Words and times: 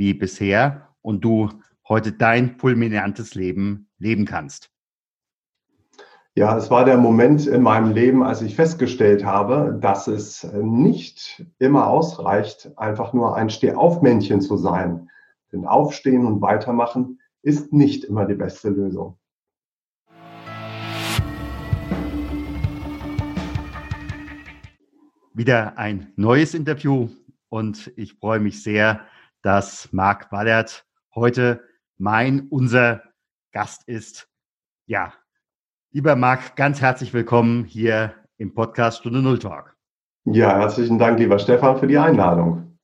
wie 0.00 0.14
bisher 0.14 0.88
und 1.02 1.22
du 1.22 1.50
heute 1.86 2.12
dein 2.12 2.56
fulminantes 2.58 3.34
Leben 3.34 3.90
leben 3.98 4.24
kannst? 4.24 4.70
Ja, 6.34 6.56
es 6.56 6.70
war 6.70 6.86
der 6.86 6.96
Moment 6.96 7.46
in 7.46 7.60
meinem 7.60 7.92
Leben, 7.92 8.22
als 8.22 8.40
ich 8.40 8.56
festgestellt 8.56 9.26
habe, 9.26 9.78
dass 9.78 10.06
es 10.06 10.50
nicht 10.54 11.44
immer 11.58 11.86
ausreicht, 11.88 12.72
einfach 12.78 13.12
nur 13.12 13.36
ein 13.36 13.50
Stehaufmännchen 13.50 14.40
zu 14.40 14.56
sein. 14.56 15.10
Denn 15.52 15.66
Aufstehen 15.66 16.24
und 16.24 16.40
Weitermachen 16.40 17.20
ist 17.42 17.70
nicht 17.74 18.04
immer 18.04 18.24
die 18.24 18.36
beste 18.36 18.70
Lösung. 18.70 19.18
wieder 25.32 25.78
ein 25.78 26.12
neues 26.16 26.52
Interview 26.52 27.08
und 27.48 27.92
ich 27.96 28.14
freue 28.14 28.40
mich 28.40 28.62
sehr, 28.62 29.06
dass 29.42 29.92
Marc 29.92 30.30
Wallert 30.32 30.84
heute 31.14 31.64
mein, 31.98 32.48
unser 32.48 33.02
Gast 33.52 33.88
ist. 33.88 34.28
Ja, 34.86 35.14
lieber 35.92 36.16
Marc, 36.16 36.56
ganz 36.56 36.80
herzlich 36.80 37.14
willkommen 37.14 37.64
hier 37.64 38.14
im 38.36 38.54
Podcast 38.54 38.98
Stunde 38.98 39.22
Null 39.22 39.38
Talk. 39.38 39.76
Ja, 40.24 40.58
herzlichen 40.58 40.98
Dank, 40.98 41.18
lieber 41.18 41.38
Stefan, 41.38 41.78
für 41.78 41.86
die 41.86 41.98
Einladung. 41.98 42.78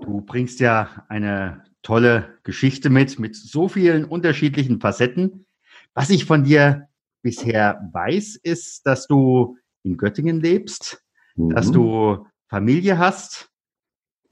Du 0.00 0.22
bringst 0.22 0.60
ja 0.60 1.04
eine 1.08 1.64
tolle 1.82 2.38
Geschichte 2.42 2.88
mit, 2.88 3.18
mit 3.18 3.36
so 3.36 3.68
vielen 3.68 4.04
unterschiedlichen 4.04 4.80
Facetten. 4.80 5.46
Was 5.92 6.10
ich 6.10 6.24
von 6.24 6.44
dir 6.44 6.88
bisher 7.22 7.86
weiß, 7.92 8.36
ist, 8.36 8.86
dass 8.86 9.06
du 9.06 9.58
in 9.82 9.96
Göttingen 9.96 10.40
lebst, 10.40 11.04
mhm. 11.36 11.50
dass 11.50 11.70
du 11.70 12.26
Familie 12.48 12.96
hast, 12.98 13.50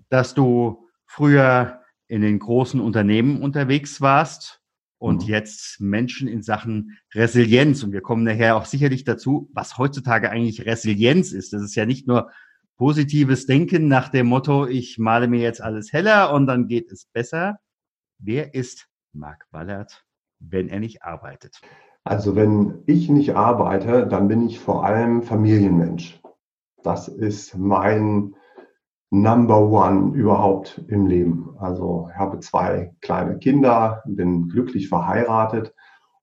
dass 0.08 0.34
du 0.34 0.85
früher 1.06 1.80
in 2.08 2.22
den 2.22 2.38
großen 2.38 2.80
Unternehmen 2.80 3.42
unterwegs 3.42 4.00
warst 4.00 4.60
und 4.98 5.22
mhm. 5.22 5.28
jetzt 5.28 5.80
Menschen 5.80 6.28
in 6.28 6.42
Sachen 6.42 6.98
Resilienz. 7.14 7.82
Und 7.82 7.92
wir 7.92 8.00
kommen 8.00 8.24
nachher 8.24 8.56
auch 8.56 8.64
sicherlich 8.64 9.04
dazu, 9.04 9.50
was 9.52 9.78
heutzutage 9.78 10.30
eigentlich 10.30 10.66
Resilienz 10.66 11.32
ist. 11.32 11.52
Das 11.52 11.62
ist 11.62 11.74
ja 11.74 11.86
nicht 11.86 12.06
nur 12.06 12.30
positives 12.76 13.46
Denken 13.46 13.88
nach 13.88 14.08
dem 14.10 14.26
Motto, 14.26 14.66
ich 14.66 14.98
male 14.98 15.28
mir 15.28 15.40
jetzt 15.40 15.62
alles 15.62 15.92
heller 15.92 16.32
und 16.32 16.46
dann 16.46 16.68
geht 16.68 16.92
es 16.92 17.06
besser. 17.06 17.58
Wer 18.18 18.54
ist 18.54 18.86
Marc 19.12 19.46
Wallert, 19.50 20.04
wenn 20.38 20.68
er 20.68 20.80
nicht 20.80 21.02
arbeitet? 21.02 21.60
Also 22.04 22.36
wenn 22.36 22.82
ich 22.86 23.08
nicht 23.08 23.34
arbeite, 23.34 24.06
dann 24.06 24.28
bin 24.28 24.46
ich 24.46 24.60
vor 24.60 24.84
allem 24.84 25.22
Familienmensch. 25.22 26.20
Das 26.82 27.08
ist 27.08 27.56
mein 27.56 28.36
Number 29.10 29.60
One 29.60 30.16
überhaupt 30.16 30.82
im 30.88 31.06
Leben. 31.06 31.54
Also 31.58 32.10
habe 32.14 32.40
zwei 32.40 32.94
kleine 33.00 33.38
Kinder, 33.38 34.02
bin 34.04 34.48
glücklich 34.48 34.88
verheiratet 34.88 35.74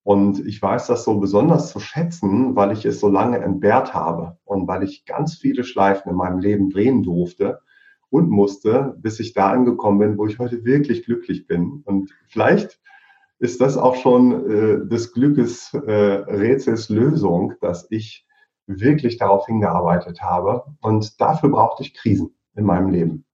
und 0.04 0.46
ich 0.46 0.62
weiß 0.62 0.88
das 0.88 1.06
so 1.06 1.18
besonders 1.20 1.72
zu 1.72 1.80
schätzen, 1.80 2.56
weil 2.58 2.74
ich 2.74 2.86
es 2.86 3.00
so 3.00 3.08
lange 3.08 3.38
entbehrt 3.40 3.94
habe 3.94 4.38
und 4.44 4.68
weil 4.68 4.84
ich 4.84 5.06
ganz 5.06 5.36
viele 5.38 5.64
Schleifen 5.64 6.12
in 6.12 6.18
meinem 6.18 6.40
Leben 6.40 6.70
drehen 6.70 7.04
durfte 7.04 7.62
und 8.10 8.30
musste, 8.30 8.96
bis 9.00 9.20
ich 9.22 9.34
da 9.34 9.52
angekommen 9.52 10.00
bin, 10.00 10.18
wo 10.18 10.28
ich 10.28 10.38
heute 10.38 10.66
wirklich 10.66 11.06
glücklich 11.06 11.48
bin. 11.48 11.84
Und 11.86 12.12
vielleicht 12.28 12.82
ist 13.40 13.62
das 13.62 13.78
auch 13.78 13.96
schon 13.96 14.50
äh, 14.50 14.88
des 14.88 15.14
Glückes 15.14 15.74
äh, 15.74 15.92
Rätsels 16.28 16.90
Lösung, 16.90 17.54
dass 17.62 17.88
ich 17.90 18.28
wirklich 18.68 19.18
darauf 19.18 19.46
hingearbeitet 19.46 20.22
habe. 20.22 20.66
Und 20.82 21.20
dafür 21.22 21.50
brauchte 21.50 21.84
ich 21.84 21.94
Krisen 21.94 22.36
in 22.56 22.66
meinem 22.66 22.90
Leben. 22.90 23.26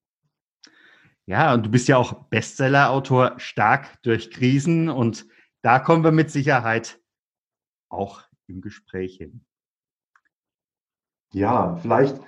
Ja, 1.25 1.53
und 1.53 1.66
du 1.66 1.69
bist 1.69 1.88
ja 1.88 1.97
auch 1.97 2.25
Bestseller-Autor 2.30 3.34
stark 3.38 4.02
durch 4.02 4.31
Krisen 4.31 4.90
und 4.90 5.28
da 5.62 5.80
kommen 5.80 6.03
wir 6.03 6.12
mit 6.12 6.31
Sicherheit 6.31 7.00
auch 7.90 8.24
im 8.47 8.62
Gespräch 8.62 9.18
hin. 9.18 9.46
Ja, 11.34 11.75
vielleicht 11.75 12.19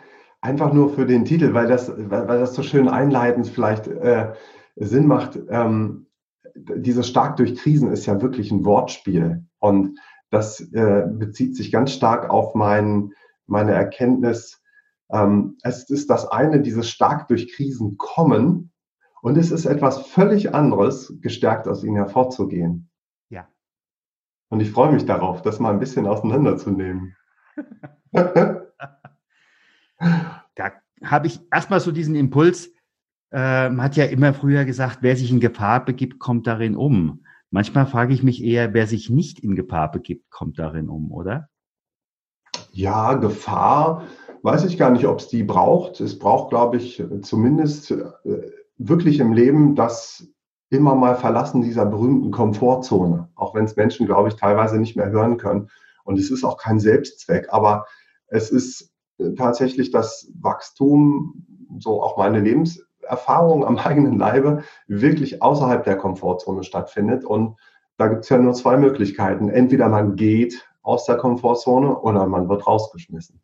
einfach 0.41 0.73
nur 0.73 0.93
für 0.93 1.05
den 1.05 1.25
Titel, 1.25 1.53
weil 1.53 1.67
das, 1.67 1.89
weil, 1.89 2.27
weil 2.27 2.39
das 2.39 2.53
so 2.53 2.63
schön 2.63 2.87
einleitend 2.87 3.47
vielleicht 3.47 3.87
äh, 3.87 4.33
Sinn 4.75 5.07
macht. 5.07 5.39
Ähm, 5.49 6.07
dieses 6.55 7.07
stark 7.07 7.37
durch 7.37 7.55
Krisen 7.55 7.91
ist 7.91 8.05
ja 8.05 8.21
wirklich 8.21 8.51
ein 8.51 8.65
Wortspiel. 8.65 9.45
Und 9.59 9.99
das 10.29 10.59
äh, 10.73 11.07
bezieht 11.07 11.55
sich 11.55 11.71
ganz 11.71 11.91
stark 11.93 12.29
auf 12.29 12.55
mein, 12.55 13.13
meine 13.47 13.73
Erkenntnis. 13.73 14.60
Ähm, 15.11 15.57
es 15.63 15.89
ist 15.89 16.09
das 16.09 16.27
eine, 16.27 16.61
dieses 16.61 16.89
stark 16.89 17.27
durch 17.27 17.53
Krisen 17.53 17.97
kommen. 17.97 18.71
Und 19.21 19.37
es 19.37 19.51
ist 19.51 19.65
etwas 19.65 20.07
völlig 20.07 20.55
anderes, 20.55 21.13
gestärkt 21.21 21.67
aus 21.67 21.83
ihnen 21.83 21.97
hervorzugehen. 21.97 22.89
Ja. 23.29 23.47
Und 24.49 24.61
ich 24.61 24.71
freue 24.71 24.91
mich 24.91 25.05
darauf, 25.05 25.41
das 25.43 25.59
mal 25.59 25.71
ein 25.71 25.79
bisschen 25.79 26.07
auseinanderzunehmen. 26.07 27.15
da 28.11 28.61
habe 31.03 31.27
ich 31.27 31.39
erstmal 31.51 31.79
so 31.79 31.91
diesen 31.91 32.15
Impuls, 32.15 32.71
äh, 33.31 33.69
man 33.69 33.83
hat 33.85 33.95
ja 33.95 34.05
immer 34.05 34.33
früher 34.33 34.65
gesagt, 34.65 34.99
wer 35.01 35.15
sich 35.15 35.31
in 35.31 35.39
Gefahr 35.39 35.85
begibt, 35.85 36.19
kommt 36.19 36.47
darin 36.47 36.75
um. 36.75 37.23
Manchmal 37.49 37.85
frage 37.85 38.13
ich 38.13 38.23
mich 38.23 38.43
eher, 38.43 38.73
wer 38.73 38.87
sich 38.87 39.09
nicht 39.09 39.39
in 39.39 39.55
Gefahr 39.55 39.91
begibt, 39.91 40.29
kommt 40.31 40.57
darin 40.57 40.89
um, 40.89 41.11
oder? 41.11 41.49
Ja, 42.71 43.15
Gefahr, 43.15 44.07
weiß 44.43 44.65
ich 44.65 44.77
gar 44.77 44.91
nicht, 44.91 45.05
ob 45.05 45.19
es 45.19 45.27
die 45.27 45.43
braucht. 45.43 45.99
Es 45.99 46.17
braucht, 46.17 46.49
glaube 46.49 46.77
ich, 46.77 47.03
zumindest 47.21 47.91
äh, 47.91 48.51
wirklich 48.77 49.19
im 49.19 49.33
Leben 49.33 49.75
das 49.75 50.27
immer 50.69 50.95
mal 50.95 51.15
Verlassen 51.15 51.61
dieser 51.61 51.85
berühmten 51.85 52.31
Komfortzone, 52.31 53.29
auch 53.35 53.53
wenn 53.53 53.65
es 53.65 53.75
Menschen, 53.75 54.05
glaube 54.05 54.29
ich, 54.29 54.35
teilweise 54.35 54.77
nicht 54.79 54.95
mehr 54.95 55.09
hören 55.09 55.37
können. 55.37 55.69
Und 56.03 56.17
es 56.17 56.31
ist 56.31 56.43
auch 56.43 56.57
kein 56.57 56.79
Selbstzweck, 56.79 57.47
aber 57.51 57.85
es 58.27 58.49
ist 58.49 58.91
äh, 59.17 59.33
tatsächlich 59.33 59.91
das 59.91 60.31
Wachstum, 60.39 61.45
so 61.79 62.01
auch 62.01 62.17
meine 62.17 62.39
Lebens 62.39 62.83
Erfahrung 63.01 63.65
am 63.65 63.77
eigenen 63.77 64.17
Leibe 64.17 64.63
wirklich 64.87 65.41
außerhalb 65.41 65.83
der 65.83 65.97
Komfortzone 65.97 66.63
stattfindet. 66.63 67.25
Und 67.25 67.57
da 67.97 68.07
gibt 68.07 68.23
es 68.23 68.29
ja 68.29 68.37
nur 68.37 68.53
zwei 68.53 68.77
Möglichkeiten. 68.77 69.49
Entweder 69.49 69.89
man 69.89 70.15
geht 70.15 70.67
aus 70.81 71.05
der 71.05 71.17
Komfortzone 71.17 71.99
oder 71.99 72.25
man 72.25 72.49
wird 72.49 72.65
rausgeschmissen. 72.65 73.41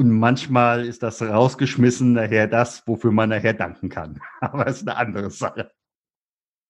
Und 0.00 0.18
manchmal 0.18 0.86
ist 0.86 1.02
das 1.02 1.20
rausgeschmissen 1.20 2.14
nachher 2.14 2.46
das, 2.46 2.82
wofür 2.86 3.12
man 3.12 3.28
nachher 3.28 3.52
danken 3.52 3.90
kann. 3.90 4.18
Aber 4.40 4.66
es 4.66 4.78
ist 4.78 4.88
eine 4.88 4.96
andere 4.96 5.28
Sache. 5.28 5.70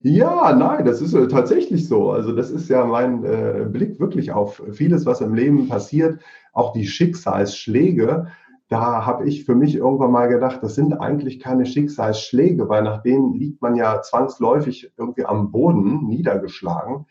Ja, 0.00 0.52
nein, 0.52 0.84
das 0.84 1.00
ist 1.00 1.14
äh, 1.14 1.28
tatsächlich 1.28 1.86
so. 1.86 2.10
Also 2.10 2.32
das 2.32 2.50
ist 2.50 2.68
ja 2.68 2.84
mein 2.84 3.22
äh, 3.22 3.68
Blick 3.70 4.00
wirklich 4.00 4.32
auf 4.32 4.60
vieles, 4.72 5.06
was 5.06 5.20
im 5.20 5.34
Leben 5.34 5.68
passiert, 5.68 6.20
auch 6.52 6.72
die 6.72 6.88
Schicksalsschläge 6.88 8.26
da 8.70 9.04
habe 9.04 9.28
ich 9.28 9.44
für 9.44 9.56
mich 9.56 9.74
irgendwann 9.74 10.12
mal 10.12 10.28
gedacht, 10.28 10.62
das 10.62 10.76
sind 10.76 10.94
eigentlich 10.94 11.40
keine 11.40 11.66
Schicksalsschläge, 11.66 12.68
weil 12.68 12.84
nach 12.84 13.02
denen 13.02 13.34
liegt 13.34 13.60
man 13.60 13.74
ja 13.74 14.00
zwangsläufig 14.00 14.92
irgendwie 14.96 15.24
am 15.24 15.50
Boden 15.50 16.06
niedergeschlagen. 16.06 17.06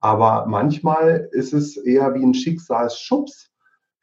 Aber 0.00 0.46
manchmal 0.46 1.28
ist 1.32 1.52
es 1.52 1.76
eher 1.76 2.14
wie 2.14 2.24
ein 2.24 2.32
Schicksalsschubs, 2.32 3.51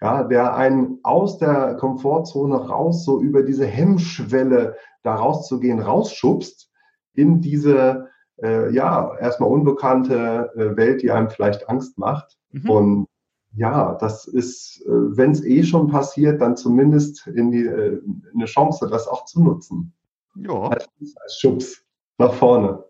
ja, 0.02 0.24
der 0.24 0.56
einen 0.56 1.00
aus 1.04 1.38
der 1.38 1.76
Komfortzone 1.76 2.56
raus, 2.56 3.04
so 3.04 3.22
über 3.22 3.44
diese 3.44 3.66
Hemmschwelle 3.66 4.78
da 5.04 5.16
rauszugehen, 5.16 5.80
rausschubst 5.80 6.70
in 7.14 7.42
diese, 7.42 8.10
äh, 8.42 8.74
ja, 8.74 9.16
erstmal 9.18 9.50
unbekannte 9.50 10.52
äh, 10.56 10.78
Welt, 10.78 11.02
die 11.02 11.12
einem 11.12 11.30
vielleicht 11.30 11.68
Angst 11.70 11.98
macht. 11.98 12.38
Mhm. 12.52 12.70
Und 12.70 13.08
ja, 13.56 13.96
das 13.96 14.26
ist, 14.26 14.82
äh, 14.86 14.90
wenn 14.90 15.32
es 15.32 15.44
eh 15.44 15.64
schon 15.64 15.90
passiert, 15.90 16.40
dann 16.40 16.56
zumindest 16.56 17.28
in 17.28 17.52
die, 17.52 17.66
äh, 17.66 18.02
eine 18.34 18.46
Chance, 18.46 18.88
das 18.90 19.08
auch 19.08 19.26
zu 19.26 19.44
nutzen. 19.44 19.94
Ja. 20.36 20.70
Als, 20.70 20.88
als 21.22 21.40
Schubs 21.40 21.84
nach 22.18 22.34
vorne. 22.34 22.84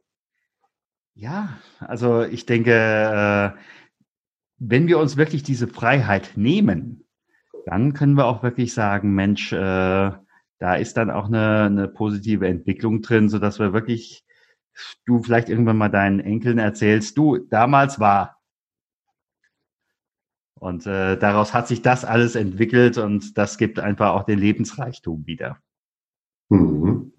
Ja, 1.16 1.50
also 1.80 2.22
ich 2.22 2.46
denke, 2.46 2.72
äh, 2.72 3.52
wenn 4.60 4.88
wir 4.88 5.00
uns 5.00 5.18
wirklich 5.18 5.44
diese 5.44 5.68
Freiheit 5.68 6.32
nehmen, 6.36 7.06
dann 7.66 7.94
können 7.94 8.16
wir 8.16 8.26
auch 8.26 8.44
wirklich 8.44 8.74
sagen, 8.74 9.14
Mensch, 9.16 9.52
da 10.60 10.76
ist 10.76 10.98
dann 10.98 11.10
auch 11.10 11.28
eine, 11.28 11.64
eine 11.64 11.88
positive 11.88 12.48
Entwicklung 12.48 13.02
drin, 13.02 13.30
so 13.30 13.40
dass 13.40 13.60
wir 13.60 13.74
wirklich, 13.74 14.26
du 15.06 15.24
vielleicht 15.24 15.50
irgendwann 15.50 15.78
mal 15.78 15.90
deinen 15.90 16.20
Enkeln 16.20 16.60
erzählst, 16.60 17.18
du, 17.18 17.38
damals 17.38 18.00
war. 18.00 18.38
Und 20.56 20.86
äh, 20.86 21.18
daraus 21.18 21.54
hat 21.54 21.70
sich 21.70 21.82
das 21.82 22.04
alles 22.04 22.36
entwickelt 22.36 22.98
und 22.98 23.38
das 23.38 23.58
gibt 23.58 23.80
einfach 23.80 24.10
auch 24.10 24.24
den 24.24 24.40
Lebensreichtum 24.40 25.26
wieder. 25.26 25.58
Mhm. 26.50 27.14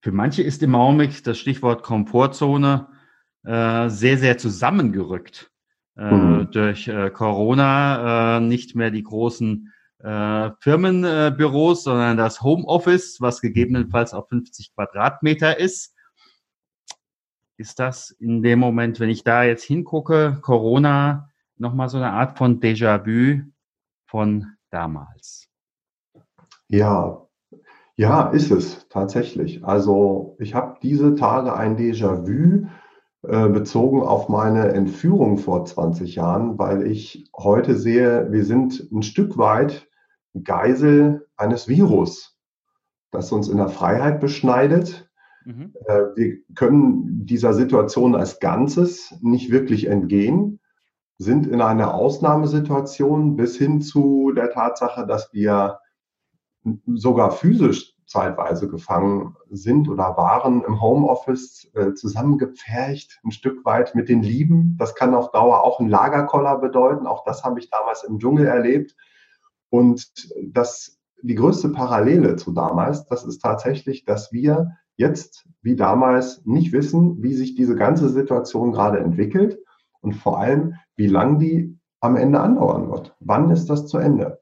Für 0.00 0.10
manche 0.10 0.42
ist 0.42 0.64
im 0.64 0.74
Augenblick 0.74 1.22
das 1.22 1.38
Stichwort 1.38 1.84
Komfortzone 1.84 2.88
äh, 3.44 3.88
sehr, 3.88 4.18
sehr 4.18 4.38
zusammengerückt. 4.38 5.51
Äh, 5.96 6.10
mhm. 6.10 6.50
Durch 6.50 6.88
äh, 6.88 7.10
Corona 7.10 8.38
äh, 8.38 8.40
nicht 8.40 8.74
mehr 8.74 8.90
die 8.90 9.02
großen 9.02 9.72
äh, 9.98 10.50
Firmenbüros, 10.60 11.84
sondern 11.84 12.16
das 12.16 12.42
Homeoffice, 12.42 13.20
was 13.20 13.40
gegebenenfalls 13.40 14.14
auf 14.14 14.28
50 14.28 14.74
Quadratmeter 14.74 15.58
ist. 15.58 15.94
Ist 17.56 17.78
das 17.78 18.10
in 18.10 18.42
dem 18.42 18.58
Moment, 18.58 18.98
wenn 18.98 19.10
ich 19.10 19.22
da 19.22 19.44
jetzt 19.44 19.64
hingucke, 19.64 20.38
Corona 20.40 21.30
nochmal 21.56 21.88
so 21.88 21.98
eine 21.98 22.10
Art 22.10 22.38
von 22.38 22.60
Déjà-vu 22.60 23.42
von 24.06 24.46
damals? 24.70 25.48
Ja, 26.68 27.22
ja, 27.94 28.30
ist 28.30 28.50
es 28.50 28.88
tatsächlich. 28.88 29.64
Also 29.64 30.36
ich 30.40 30.54
habe 30.54 30.78
diese 30.82 31.14
Tage 31.14 31.54
ein 31.54 31.76
Déjà-vu 31.76 32.64
äh, 32.64 32.68
bezogen 33.22 34.02
auf 34.02 34.28
meine 34.28 34.72
Entführung 34.72 35.38
vor 35.38 35.64
20 35.64 36.16
Jahren, 36.16 36.58
weil 36.58 36.86
ich 36.88 37.30
heute 37.36 37.76
sehe, 37.76 38.32
wir 38.32 38.44
sind 38.44 38.88
ein 38.90 39.02
Stück 39.02 39.38
weit 39.38 39.88
Geisel 40.42 41.28
eines 41.36 41.68
Virus, 41.68 42.36
das 43.10 43.30
uns 43.30 43.48
in 43.48 43.58
der 43.58 43.68
Freiheit 43.68 44.20
beschneidet. 44.20 45.08
Mhm. 45.44 45.74
Äh, 45.86 46.00
wir 46.16 46.38
können 46.54 47.26
dieser 47.26 47.52
Situation 47.52 48.14
als 48.14 48.40
Ganzes 48.40 49.14
nicht 49.20 49.50
wirklich 49.50 49.86
entgehen, 49.86 50.60
sind 51.18 51.46
in 51.46 51.60
einer 51.60 51.94
Ausnahmesituation 51.94 53.36
bis 53.36 53.56
hin 53.56 53.80
zu 53.80 54.32
der 54.34 54.50
Tatsache, 54.50 55.06
dass 55.06 55.32
wir 55.32 55.78
sogar 56.86 57.30
physisch 57.32 57.91
zeitweise 58.12 58.68
gefangen 58.68 59.34
sind 59.50 59.88
oder 59.88 60.16
waren 60.16 60.62
im 60.62 60.80
Homeoffice 60.80 61.70
äh, 61.74 61.94
zusammengepfercht, 61.94 63.20
ein 63.24 63.32
Stück 63.32 63.64
weit 63.64 63.94
mit 63.94 64.08
den 64.08 64.22
Lieben. 64.22 64.76
Das 64.78 64.94
kann 64.94 65.14
auf 65.14 65.32
Dauer 65.32 65.64
auch 65.64 65.80
ein 65.80 65.88
Lagerkoller 65.88 66.58
bedeuten. 66.58 67.06
Auch 67.06 67.24
das 67.24 67.42
habe 67.42 67.58
ich 67.58 67.70
damals 67.70 68.04
im 68.04 68.18
Dschungel 68.18 68.46
erlebt. 68.46 68.94
Und 69.70 70.30
das, 70.42 71.00
die 71.22 71.34
größte 71.34 71.70
Parallele 71.70 72.36
zu 72.36 72.52
damals, 72.52 73.06
das 73.06 73.24
ist 73.24 73.40
tatsächlich, 73.40 74.04
dass 74.04 74.32
wir 74.32 74.76
jetzt 74.96 75.48
wie 75.62 75.74
damals 75.74 76.44
nicht 76.44 76.72
wissen, 76.72 77.22
wie 77.22 77.32
sich 77.32 77.54
diese 77.54 77.74
ganze 77.74 78.10
Situation 78.10 78.72
gerade 78.72 78.98
entwickelt 79.00 79.58
und 80.00 80.12
vor 80.12 80.38
allem, 80.38 80.74
wie 80.96 81.06
lang 81.06 81.38
die 81.38 81.78
am 82.00 82.16
Ende 82.16 82.40
andauern 82.40 82.90
wird. 82.90 83.16
Wann 83.20 83.50
ist 83.50 83.70
das 83.70 83.86
zu 83.86 83.96
Ende? 83.96 84.40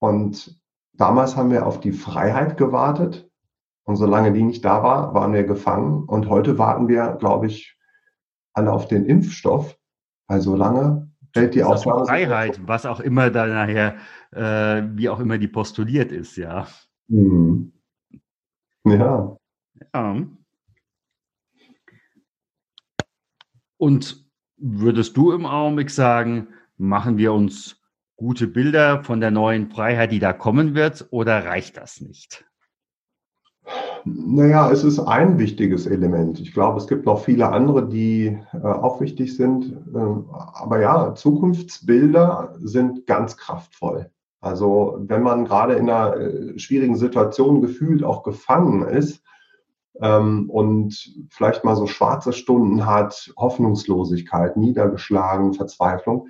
Und 0.00 0.60
damals 0.94 1.36
haben 1.36 1.50
wir 1.50 1.66
auf 1.66 1.80
die 1.80 1.92
Freiheit 1.92 2.56
gewartet. 2.56 3.30
Und 3.84 3.96
solange 3.96 4.32
die 4.32 4.42
nicht 4.42 4.64
da 4.64 4.82
war, 4.82 5.14
waren 5.14 5.32
wir 5.32 5.44
gefangen. 5.44 6.04
Und 6.04 6.28
heute 6.28 6.58
warten 6.58 6.88
wir, 6.88 7.16
glaube 7.20 7.46
ich, 7.46 7.78
alle 8.54 8.72
auf 8.72 8.88
den 8.88 9.04
Impfstoff. 9.04 9.76
Weil 10.26 10.40
so 10.40 10.56
lange 10.56 11.10
fällt 11.34 11.54
die 11.54 11.62
Ausnahme. 11.62 12.06
Freiheit, 12.06 12.60
was 12.66 12.86
auch 12.86 13.00
immer 13.00 13.30
da 13.30 13.46
nachher, 13.46 13.96
äh, 14.30 14.82
wie 14.96 15.08
auch 15.10 15.20
immer 15.20 15.36
die 15.36 15.48
postuliert 15.48 16.12
ist, 16.12 16.36
ja. 16.36 16.66
Mhm. 17.08 17.72
Ja. 18.84 19.36
Ja. 19.92 20.16
Und 23.76 24.30
würdest 24.56 25.16
du 25.16 25.32
im 25.32 25.44
Augenblick 25.44 25.90
sagen, 25.90 26.48
machen 26.76 27.18
wir 27.18 27.32
uns 27.32 27.83
gute 28.16 28.46
Bilder 28.46 29.02
von 29.04 29.20
der 29.20 29.30
neuen 29.30 29.70
Freiheit, 29.70 30.12
die 30.12 30.18
da 30.18 30.32
kommen 30.32 30.74
wird, 30.74 31.06
oder 31.10 31.44
reicht 31.44 31.76
das 31.76 32.00
nicht? 32.00 32.44
Naja, 34.04 34.70
es 34.70 34.84
ist 34.84 34.98
ein 34.98 35.38
wichtiges 35.38 35.86
Element. 35.86 36.38
Ich 36.38 36.52
glaube, 36.52 36.78
es 36.78 36.86
gibt 36.86 37.06
noch 37.06 37.24
viele 37.24 37.48
andere, 37.48 37.88
die 37.88 38.38
äh, 38.52 38.58
auch 38.58 39.00
wichtig 39.00 39.34
sind. 39.34 39.72
Äh, 39.94 39.98
aber 39.98 40.80
ja, 40.80 41.14
Zukunftsbilder 41.14 42.54
sind 42.58 43.06
ganz 43.06 43.38
kraftvoll. 43.38 44.10
Also 44.42 44.98
wenn 45.00 45.22
man 45.22 45.46
gerade 45.46 45.74
in 45.74 45.88
einer 45.88 46.16
äh, 46.16 46.58
schwierigen 46.58 46.96
Situation 46.96 47.62
gefühlt 47.62 48.04
auch 48.04 48.22
gefangen 48.24 48.82
ist 48.82 49.22
ähm, 50.00 50.50
und 50.50 51.14
vielleicht 51.30 51.64
mal 51.64 51.76
so 51.76 51.86
schwarze 51.86 52.34
Stunden 52.34 52.84
hat, 52.84 53.32
Hoffnungslosigkeit, 53.38 54.58
Niedergeschlagen, 54.58 55.54
Verzweiflung 55.54 56.28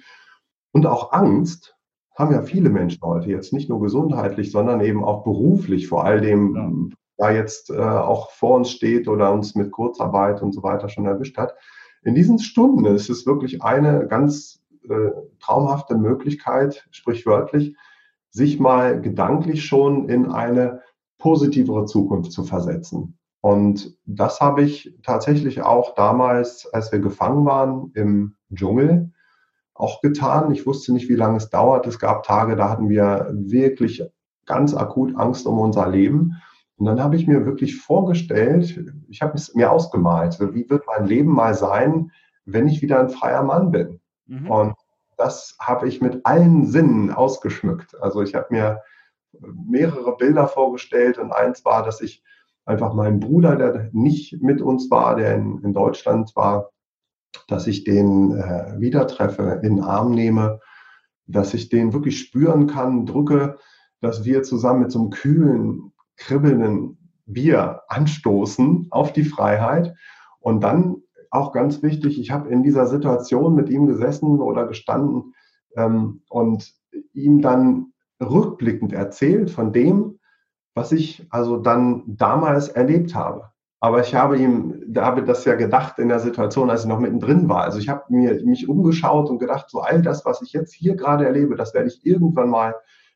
und 0.71 0.87
auch 0.87 1.13
Angst, 1.13 1.74
haben 2.15 2.33
ja 2.33 2.43
viele 2.43 2.71
Menschen 2.71 3.03
heute 3.03 3.31
jetzt 3.31 3.53
nicht 3.53 3.69
nur 3.69 3.81
gesundheitlich, 3.81 4.51
sondern 4.53 4.81
eben 4.81 5.05
auch 5.05 5.25
beruflich, 5.25 5.89
vor 5.89 6.05
all 6.05 6.21
dem, 6.21 6.55
ja 6.91 6.97
da 7.17 7.31
jetzt 7.31 7.71
äh, 7.71 7.79
auch 7.79 8.31
vor 8.31 8.57
uns 8.57 8.71
steht 8.71 9.09
oder 9.09 9.33
uns 9.33 9.55
mit 9.55 9.71
Kurzarbeit 9.71 10.43
und 10.43 10.53
so 10.53 10.63
weiter 10.63 10.89
schon 10.89 11.07
erwischt 11.07 11.39
hat. 11.39 11.55
In 12.03 12.15
diesen 12.15 12.39
Stunden 12.39 12.85
ist 12.85 13.09
es 13.09 13.27
wirklich 13.27 13.63
eine 13.63 14.07
ganz 14.09 14.61
äh, 14.89 15.11
traumhafte 15.41 15.97
Möglichkeit, 15.97 16.87
sprichwörtlich, 16.91 17.77
sich 18.31 18.59
mal 18.59 19.01
gedanklich 19.01 19.65
schon 19.65 20.09
in 20.09 20.31
eine 20.31 20.83
positivere 21.19 21.87
Zukunft 21.87 22.33
zu 22.33 22.45
versetzen. 22.45 23.17
Und 23.41 23.97
das 24.05 24.41
habe 24.41 24.63
ich 24.63 24.95
tatsächlich 25.03 25.63
auch 25.63 25.95
damals, 25.95 26.67
als 26.73 26.91
wir 26.93 26.99
gefangen 26.99 27.45
waren 27.47 27.93
im 27.95 28.37
Dschungel, 28.53 29.13
auch 29.75 30.01
getan. 30.01 30.53
Ich 30.53 30.67
wusste 30.67 30.93
nicht, 30.93 31.09
wie 31.09 31.17
lange 31.17 31.37
es 31.37 31.51
dauert. 31.51 31.87
Es 31.87 31.99
gab 31.99 32.23
Tage, 32.23 32.57
da 32.57 32.71
hatten 32.71 32.89
wir 32.89 33.29
wirklich 33.33 34.05
ganz 34.47 34.75
akut 34.75 35.17
Angst 35.17 35.47
um 35.47 35.59
unser 35.59 35.89
Leben. 35.89 36.41
Und 36.77 36.87
dann 36.87 37.03
habe 37.03 37.17
ich 37.17 37.27
mir 37.27 37.47
wirklich 37.47 37.81
vorgestellt, 37.81 38.81
ich 39.09 39.23
habe 39.23 39.35
es 39.35 39.55
mir 39.55 39.71
ausgemalt, 39.71 40.39
wie 40.41 40.69
wird 40.69 40.85
mein 40.87 41.07
Leben 41.07 41.33
mal 41.33 41.55
sein, 41.55 42.11
wenn 42.45 42.69
ich 42.69 42.83
wieder 42.83 43.01
ein 43.01 43.11
freier 43.11 43.43
Mann 43.43 43.71
bin. 43.71 44.01
Mhm. 44.27 44.51
Und 44.51 44.75
das 45.17 45.57
habe 45.61 45.89
ich 45.89 46.01
mit 46.01 46.27
allen 46.27 46.67
Sinnen 46.67 47.11
ausgeschmückt. 47.13 48.01
Also 48.01 48.23
ich 48.23 48.35
habe 48.35 48.47
mir 48.51 48.83
mehrere 49.41 50.17
Bilder 50.17 50.49
vorgestellt 50.49 51.19
und 51.19 51.33
eins 51.33 51.65
war, 51.65 51.85
dass 51.85 52.01
ich 52.01 52.23
einfach 52.65 52.95
meinen 52.95 53.21
Bruder, 53.21 53.57
der 53.57 53.91
nicht 53.93 54.43
mit 54.43 54.61
uns 54.61 54.91
war, 54.91 55.17
der 55.17 55.35
in, 55.35 55.61
in 55.63 55.73
Deutschland 55.73 56.35
war, 56.35 56.71
dass 57.49 57.67
ich 57.67 57.85
den 57.85 58.33
äh, 58.33 58.79
wieder 58.79 59.07
treffe, 59.07 59.61
in 59.63 59.77
den 59.77 59.85
Arm 59.85 60.13
nehme, 60.13 60.61
dass 61.27 61.55
ich 61.55 61.69
den 61.69 61.93
wirklich 61.93 62.19
spüren 62.19 62.67
kann, 62.67 63.07
drücke, 63.07 63.57
dass 64.01 64.25
wir 64.25 64.43
zusammen 64.43 64.83
mit 64.83 64.93
so 64.93 65.01
einem 65.01 65.11
kühlen, 65.11 65.93
kribbelnden 66.17 66.99
Bier 67.27 67.83
anstoßen 67.89 68.89
auf 68.91 69.13
die 69.13 69.25
Freiheit. 69.25 69.95
Und 70.41 70.63
dann 70.63 70.97
auch 71.31 71.53
ganz 71.53 71.83
wichtig, 71.83 72.21
ich 72.21 72.31
habe 72.31 72.51
in 72.51 72.63
dieser 72.63 72.87
Situation 72.87 73.55
mit 73.55 73.69
ihm 73.69 73.87
gesessen 73.87 74.41
oder 74.41 74.67
gestanden 74.67 75.35
ähm, 75.77 76.23
und 76.29 76.73
ihm 77.13 77.41
dann 77.41 77.93
rückblickend 78.21 78.93
erzählt 78.93 79.51
von 79.51 79.73
dem, 79.73 80.19
was 80.75 80.93
ich 80.93 81.27
also 81.31 81.57
dann 81.57 82.03
damals 82.07 82.69
erlebt 82.69 83.15
habe. 83.15 83.51
Aber 83.85 84.01
ich 84.01 84.15
habe 84.15 84.39
ihm, 84.39 84.95
habe 84.97 85.25
das 85.25 85.45
ja 85.45 85.57
gedacht 85.57 85.99
in 85.99 86.09
der 86.09 86.19
Situation, 86.19 86.71
als 86.71 86.85
ich 86.85 86.89
noch 86.89 87.01
mittendrin 87.01 87.51
war. 87.51 87.65
Also 87.65 87.79
ich 87.79 87.91
habe 87.91 88.05
mir 88.09 88.43
mich 88.43 88.67
umgeschaut 88.67 89.29
und 89.29 89.39
gedacht, 89.39 89.69
so 89.69 89.81
all 89.81 90.01
das, 90.01 90.25
was 90.25 90.41
ich 90.41 90.55
jetzt 90.55 90.73
hier 90.73 90.97
gerade 90.97 91.27
erlebe, 91.27 91.55
das 91.55 91.75
werde 91.75 91.89
ich 91.89 92.01
irgendwann 92.07 92.49
mal 92.49 92.75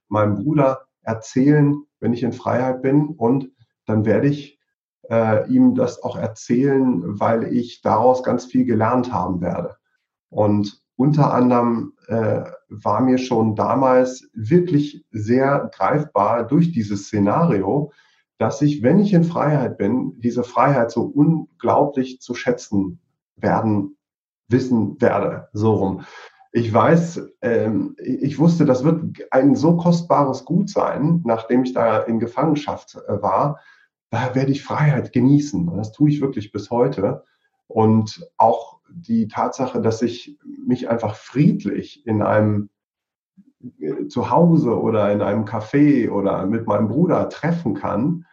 meinem 0.08 0.34
Bruder 0.34 0.82
erzählen, 1.00 1.84
wenn 2.00 2.12
ich 2.12 2.22
in 2.22 2.34
Freiheit 2.34 2.82
bin. 2.82 3.06
Und 3.06 3.50
dann 3.86 4.04
werde 4.04 4.28
ich 4.28 4.60
äh, 5.08 5.48
ihm 5.50 5.74
das 5.74 6.02
auch 6.02 6.18
erzählen, 6.18 7.18
weil 7.18 7.44
ich 7.44 7.80
daraus 7.80 8.22
ganz 8.22 8.44
viel 8.44 8.66
gelernt 8.66 9.10
haben 9.10 9.40
werde. 9.40 9.76
Und 10.28 10.82
unter 10.96 11.32
anderem 11.32 11.94
äh, 12.08 12.42
war 12.68 13.00
mir 13.00 13.16
schon 13.16 13.54
damals 13.54 14.28
wirklich 14.34 15.06
sehr 15.12 15.70
greifbar 15.74 16.46
durch 16.46 16.72
dieses 16.72 17.06
Szenario, 17.06 17.90
dass 18.38 18.62
ich, 18.62 18.82
wenn 18.82 19.00
ich 19.00 19.12
in 19.12 19.24
Freiheit 19.24 19.78
bin, 19.78 20.14
diese 20.18 20.44
Freiheit 20.44 20.90
so 20.90 21.02
unglaublich 21.02 22.20
zu 22.20 22.34
schätzen 22.34 23.00
werden, 23.36 23.96
wissen 24.48 25.00
werde, 25.00 25.48
so 25.52 25.74
rum 25.74 26.04
ich 26.52 26.72
weiß, 26.72 27.28
ähm, 27.42 27.94
ich 27.98 28.38
wusste, 28.38 28.64
das 28.64 28.84
wird 28.84 29.02
ein 29.30 29.54
so 29.54 29.76
kostbares 29.76 30.44
Gut 30.44 30.70
sein, 30.70 31.22
nachdem 31.24 31.64
ich 31.64 31.72
da 31.74 31.98
in 31.98 32.18
Gefangenschaft 32.18 32.96
äh, 33.06 33.22
war. 33.22 33.60
Da 34.10 34.34
werde 34.34 34.52
ich 34.52 34.64
Freiheit 34.64 35.12
genießen. 35.12 35.68
Und 35.68 35.76
das 35.76 35.92
tue 35.92 36.10
ich 36.10 36.20
wirklich 36.20 36.50
bis 36.50 36.70
heute. 36.70 37.24
Und 37.66 38.26
auch 38.38 38.80
die 38.90 39.28
Tatsache, 39.28 39.82
dass 39.82 40.00
ich 40.00 40.38
mich 40.66 40.88
einfach 40.88 41.14
friedlich 41.14 42.06
in 42.06 42.22
einem 42.22 42.70
zu 44.08 44.30
Hause 44.30 44.80
oder 44.80 45.12
in 45.12 45.20
einem 45.20 45.44
Café 45.44 46.10
oder 46.10 46.46
mit 46.46 46.66
meinem 46.66 46.88
Bruder 46.88 47.28
treffen 47.28 47.74
kann 47.74 48.24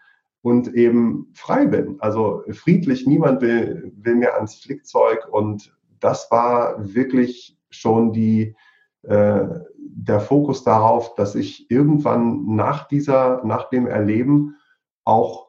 und 0.42 0.74
eben 0.74 1.28
frei 1.34 1.66
bin. 1.66 1.96
Also 2.00 2.44
friedlich, 2.52 3.08
niemand 3.08 3.42
will, 3.42 3.92
will 3.96 4.16
mir 4.16 4.36
ans 4.36 4.56
Flickzeug 4.56 5.28
und 5.32 5.76
das 6.00 6.30
war 6.30 6.76
wirklich 6.94 7.58
schon 7.72 8.14
die, 8.14 8.56
äh, 9.04 9.48
der 9.78 10.20
Fokus 10.20 10.64
darauf, 10.64 11.16
dass 11.16 11.36
ich 11.36 11.70
irgendwann 11.72 12.56
nach 12.56 12.88
dieser, 12.88 13.44
nach 13.44 13.70
dem 13.70 13.88
Erleben 13.88 14.56
auch 15.04 15.45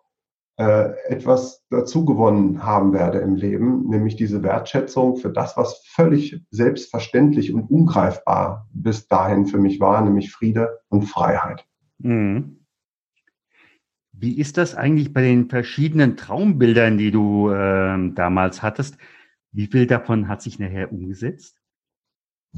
äh, 0.59 0.93
etwas 1.09 1.65
dazugewonnen 1.69 2.65
haben 2.65 2.93
werde 2.93 3.19
im 3.19 3.35
Leben, 3.35 3.89
nämlich 3.89 4.17
diese 4.17 4.43
Wertschätzung 4.43 5.17
für 5.17 5.31
das, 5.31 5.57
was 5.57 5.83
völlig 5.87 6.43
selbstverständlich 6.51 7.53
und 7.53 7.71
ungreifbar 7.71 8.67
bis 8.73 9.07
dahin 9.09 9.47
für 9.47 9.59
mich 9.59 9.81
war, 9.81 10.01
nämlich 10.03 10.33
Friede 10.33 10.81
und 10.89 11.03
Freiheit. 11.03 11.67
Mhm. 11.99 12.65
Wie 14.13 14.39
ist 14.39 14.57
das 14.57 14.75
eigentlich 14.75 15.13
bei 15.13 15.21
den 15.21 15.51
verschiedenen 15.51 16.17
Traumbildern, 16.17 16.97
die 16.97 17.11
du 17.11 17.51
äh, 17.51 18.13
damals 18.15 18.63
hattest? 18.63 18.97
Wie 19.53 19.67
viel 19.67 19.87
davon 19.87 20.29
hat 20.29 20.41
sich 20.41 20.59
nachher 20.59 20.91
umgesetzt? 20.91 21.61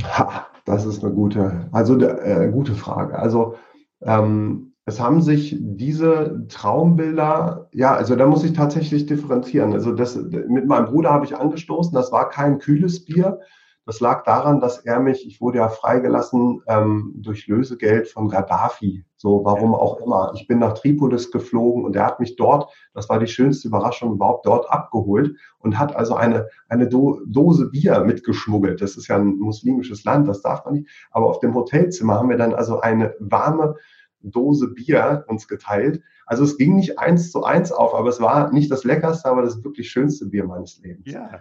Ha, 0.05 0.47
das 0.65 0.87
ist 0.87 1.05
eine 1.05 1.13
gute, 1.13 1.69
also 1.73 1.99
äh, 1.99 2.49
gute 2.53 2.75
Frage. 2.75 3.19
Also 3.19 3.57
ähm, 4.03 4.68
es 4.89 4.99
haben 4.99 5.21
sich 5.21 5.55
diese 5.61 6.47
Traumbilder, 6.49 7.69
ja, 7.73 7.95
also 7.95 8.17
da 8.17 8.27
muss 8.27 8.43
ich 8.43 8.55
tatsächlich 8.55 9.05
differenzieren. 9.05 9.75
Also 9.75 9.93
das, 9.93 10.17
mit 10.17 10.67
meinem 10.67 10.87
Bruder 10.87 11.11
habe 11.11 11.27
ich 11.27 11.37
angestoßen, 11.37 11.93
das 11.93 12.11
war 12.11 12.31
kein 12.31 12.59
kühles 12.59 13.05
Bier. 13.05 13.39
Das 13.85 14.01
lag 14.01 14.25
daran, 14.25 14.61
dass 14.61 14.79
er 14.79 15.01
mich, 15.01 15.27
ich 15.27 15.43
wurde 15.43 15.59
ja 15.59 15.69
freigelassen 15.69 16.63
ähm, 16.69 17.13
durch 17.17 17.47
Lösegeld 17.49 18.09
von 18.09 18.29
Gaddafi, 18.29 19.05
so 19.17 19.45
warum 19.45 19.75
auch 19.75 20.01
immer. 20.01 20.33
Ich 20.35 20.47
bin 20.47 20.59
nach 20.59 20.73
Tripolis 20.73 21.31
geflogen 21.31 21.85
und 21.85 21.95
er 21.95 22.07
hat 22.07 22.19
mich 22.21 22.37
dort, 22.37 22.73
das 22.95 23.11
war 23.11 23.19
die 23.19 23.27
schönste 23.27 23.69
Überraschung 23.69 24.13
überhaupt, 24.13 24.47
dort 24.47 24.71
abgeholt 24.71 25.37
und 25.59 25.79
hat 25.79 25.95
also 25.95 26.15
eine, 26.15 26.49
eine 26.69 26.89
Do 26.89 27.21
Dose 27.27 27.69
Bier 27.71 28.05
mitgeschmuggelt. 28.05 28.81
Das 28.81 28.97
ist 28.97 29.09
ja 29.09 29.17
ein 29.17 29.39
muslimisches 29.39 30.05
Land, 30.05 30.29
das 30.29 30.41
darf 30.41 30.65
man 30.65 30.75
nicht. 30.75 30.89
Aber 31.11 31.27
auf 31.27 31.41
dem 31.41 31.55
Hotelzimmer 31.55 32.15
haben 32.15 32.31
wir 32.31 32.39
dann 32.39 32.55
also 32.55 32.81
eine 32.81 33.15
warme 33.21 33.75
Dose 34.21 34.69
Bier 34.69 35.25
uns 35.29 35.49
geteilt. 35.49 36.03
Also 36.27 36.45
es 36.45 36.59
ging 36.59 36.77
nicht 36.77 36.99
eins 36.99 37.31
zu 37.31 37.45
eins 37.45 37.73
auf, 37.73 37.95
aber 37.95 38.09
es 38.09 38.21
war 38.21 38.53
nicht 38.53 38.71
das 38.71 38.85
leckerste, 38.85 39.29
aber 39.29 39.43
das 39.43 39.65
wirklich 39.65 39.91
schönste 39.91 40.27
Bier 40.27 40.45
meines 40.45 40.79
Lebens. 40.79 41.13
Ja. 41.13 41.41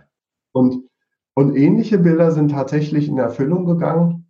Und, 0.51 0.85
und 1.33 1.55
ähnliche 1.55 1.99
Bilder 1.99 2.31
sind 2.31 2.51
tatsächlich 2.51 3.07
in 3.07 3.17
Erfüllung 3.17 3.65
gegangen. 3.65 4.27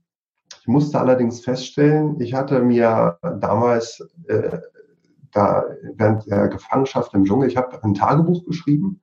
Ich 0.62 0.68
musste 0.68 1.00
allerdings 1.00 1.42
feststellen, 1.42 2.20
ich 2.20 2.34
hatte 2.34 2.62
mir 2.62 3.18
damals 3.40 4.06
äh, 4.28 4.60
da 5.32 5.66
während 5.96 6.26
der 6.28 6.48
Gefangenschaft 6.48 7.14
im 7.14 7.26
Dschungel, 7.26 7.48
ich 7.48 7.58
habe 7.58 7.82
ein 7.84 7.94
Tagebuch 7.94 8.46
geschrieben 8.46 9.02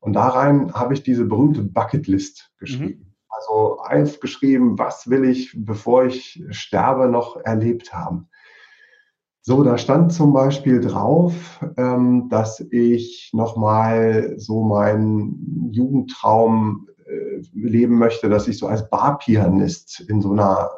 und 0.00 0.12
da 0.12 0.28
rein 0.28 0.72
habe 0.74 0.94
ich 0.94 1.02
diese 1.02 1.24
berühmte 1.24 1.62
Bucketlist 1.62 2.52
geschrieben. 2.58 3.00
Mhm. 3.00 3.14
Also 3.28 3.78
aufgeschrieben, 3.80 4.78
was 4.78 5.10
will 5.10 5.24
ich, 5.24 5.52
bevor 5.56 6.04
ich 6.04 6.44
sterbe, 6.50 7.08
noch 7.08 7.36
erlebt 7.36 7.92
haben. 7.92 8.28
So, 9.46 9.62
da 9.62 9.76
stand 9.76 10.10
zum 10.10 10.32
Beispiel 10.32 10.80
drauf, 10.80 11.60
ähm, 11.76 12.30
dass 12.30 12.60
ich 12.70 13.28
nochmal 13.34 14.32
so 14.38 14.64
meinen 14.64 15.70
Jugendtraum 15.70 16.88
äh, 17.04 17.42
leben 17.52 17.98
möchte, 17.98 18.30
dass 18.30 18.48
ich 18.48 18.56
so 18.56 18.68
als 18.68 18.88
Barpianist 18.88 20.00
in 20.08 20.22
so 20.22 20.32
einer 20.32 20.70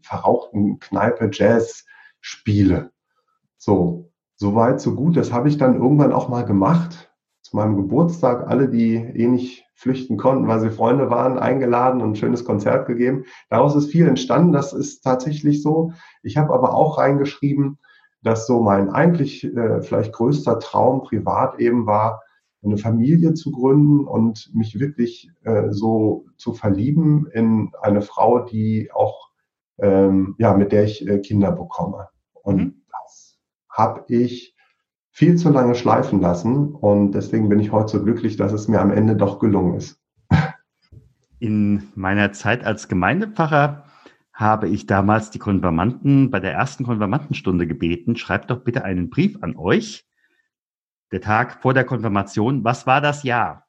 verrauchten 0.00 0.80
Kneipe 0.80 1.30
Jazz 1.32 1.84
spiele. 2.20 2.90
So, 3.56 4.10
so 4.34 4.56
weit, 4.56 4.80
so 4.80 4.96
gut. 4.96 5.16
Das 5.16 5.32
habe 5.32 5.48
ich 5.48 5.56
dann 5.56 5.76
irgendwann 5.76 6.12
auch 6.12 6.28
mal 6.28 6.44
gemacht. 6.44 7.08
Zu 7.42 7.54
meinem 7.54 7.76
Geburtstag, 7.76 8.48
alle, 8.48 8.68
die 8.68 8.96
eh 8.96 9.28
nicht 9.28 9.64
flüchten 9.76 10.16
konnten, 10.16 10.48
weil 10.48 10.58
sie 10.58 10.70
Freunde 10.70 11.08
waren, 11.08 11.38
eingeladen 11.38 12.00
und 12.00 12.10
ein 12.10 12.16
schönes 12.16 12.44
Konzert 12.44 12.88
gegeben. 12.88 13.26
Daraus 13.48 13.76
ist 13.76 13.92
viel 13.92 14.08
entstanden. 14.08 14.50
Das 14.50 14.72
ist 14.72 15.02
tatsächlich 15.02 15.62
so. 15.62 15.92
Ich 16.24 16.36
habe 16.36 16.52
aber 16.52 16.74
auch 16.74 16.98
reingeschrieben, 16.98 17.78
dass 18.22 18.46
so 18.46 18.60
mein 18.62 18.90
eigentlich 18.90 19.44
äh, 19.44 19.82
vielleicht 19.82 20.12
größter 20.12 20.58
Traum 20.58 21.02
privat 21.02 21.58
eben 21.58 21.86
war, 21.86 22.22
eine 22.64 22.76
Familie 22.76 23.34
zu 23.34 23.50
gründen 23.50 24.06
und 24.06 24.50
mich 24.54 24.78
wirklich 24.78 25.30
äh, 25.42 25.70
so 25.70 26.26
zu 26.36 26.52
verlieben 26.52 27.26
in 27.32 27.72
eine 27.82 28.02
Frau, 28.02 28.40
die 28.40 28.90
auch, 28.92 29.30
ähm, 29.78 30.36
ja, 30.38 30.56
mit 30.56 30.70
der 30.70 30.84
ich 30.84 31.06
äh, 31.06 31.18
Kinder 31.18 31.50
bekomme. 31.50 32.08
Und 32.42 32.56
mhm. 32.56 32.74
das 32.90 33.38
habe 33.68 34.04
ich 34.08 34.54
viel 35.10 35.36
zu 35.36 35.50
lange 35.50 35.74
schleifen 35.74 36.20
lassen 36.20 36.74
und 36.74 37.12
deswegen 37.12 37.48
bin 37.48 37.58
ich 37.58 37.72
heute 37.72 37.98
so 37.98 38.02
glücklich, 38.02 38.36
dass 38.36 38.52
es 38.52 38.68
mir 38.68 38.80
am 38.80 38.90
Ende 38.90 39.16
doch 39.16 39.40
gelungen 39.40 39.74
ist. 39.74 40.00
In 41.38 41.88
meiner 41.96 42.32
Zeit 42.32 42.64
als 42.64 42.86
Gemeindepfarrer 42.86 43.84
habe 44.42 44.68
ich 44.68 44.86
damals 44.86 45.30
die 45.30 45.38
Konfirmanden 45.38 46.30
bei 46.30 46.40
der 46.40 46.52
ersten 46.52 46.84
Konfirmandenstunde 46.84 47.66
gebeten, 47.66 48.16
schreibt 48.16 48.50
doch 48.50 48.62
bitte 48.62 48.84
einen 48.84 49.08
Brief 49.08 49.38
an 49.42 49.56
euch, 49.56 50.06
der 51.12 51.20
Tag 51.20 51.62
vor 51.62 51.72
der 51.72 51.84
Konfirmation, 51.84 52.64
was 52.64 52.86
war 52.86 53.00
das 53.00 53.22
Jahr? 53.22 53.66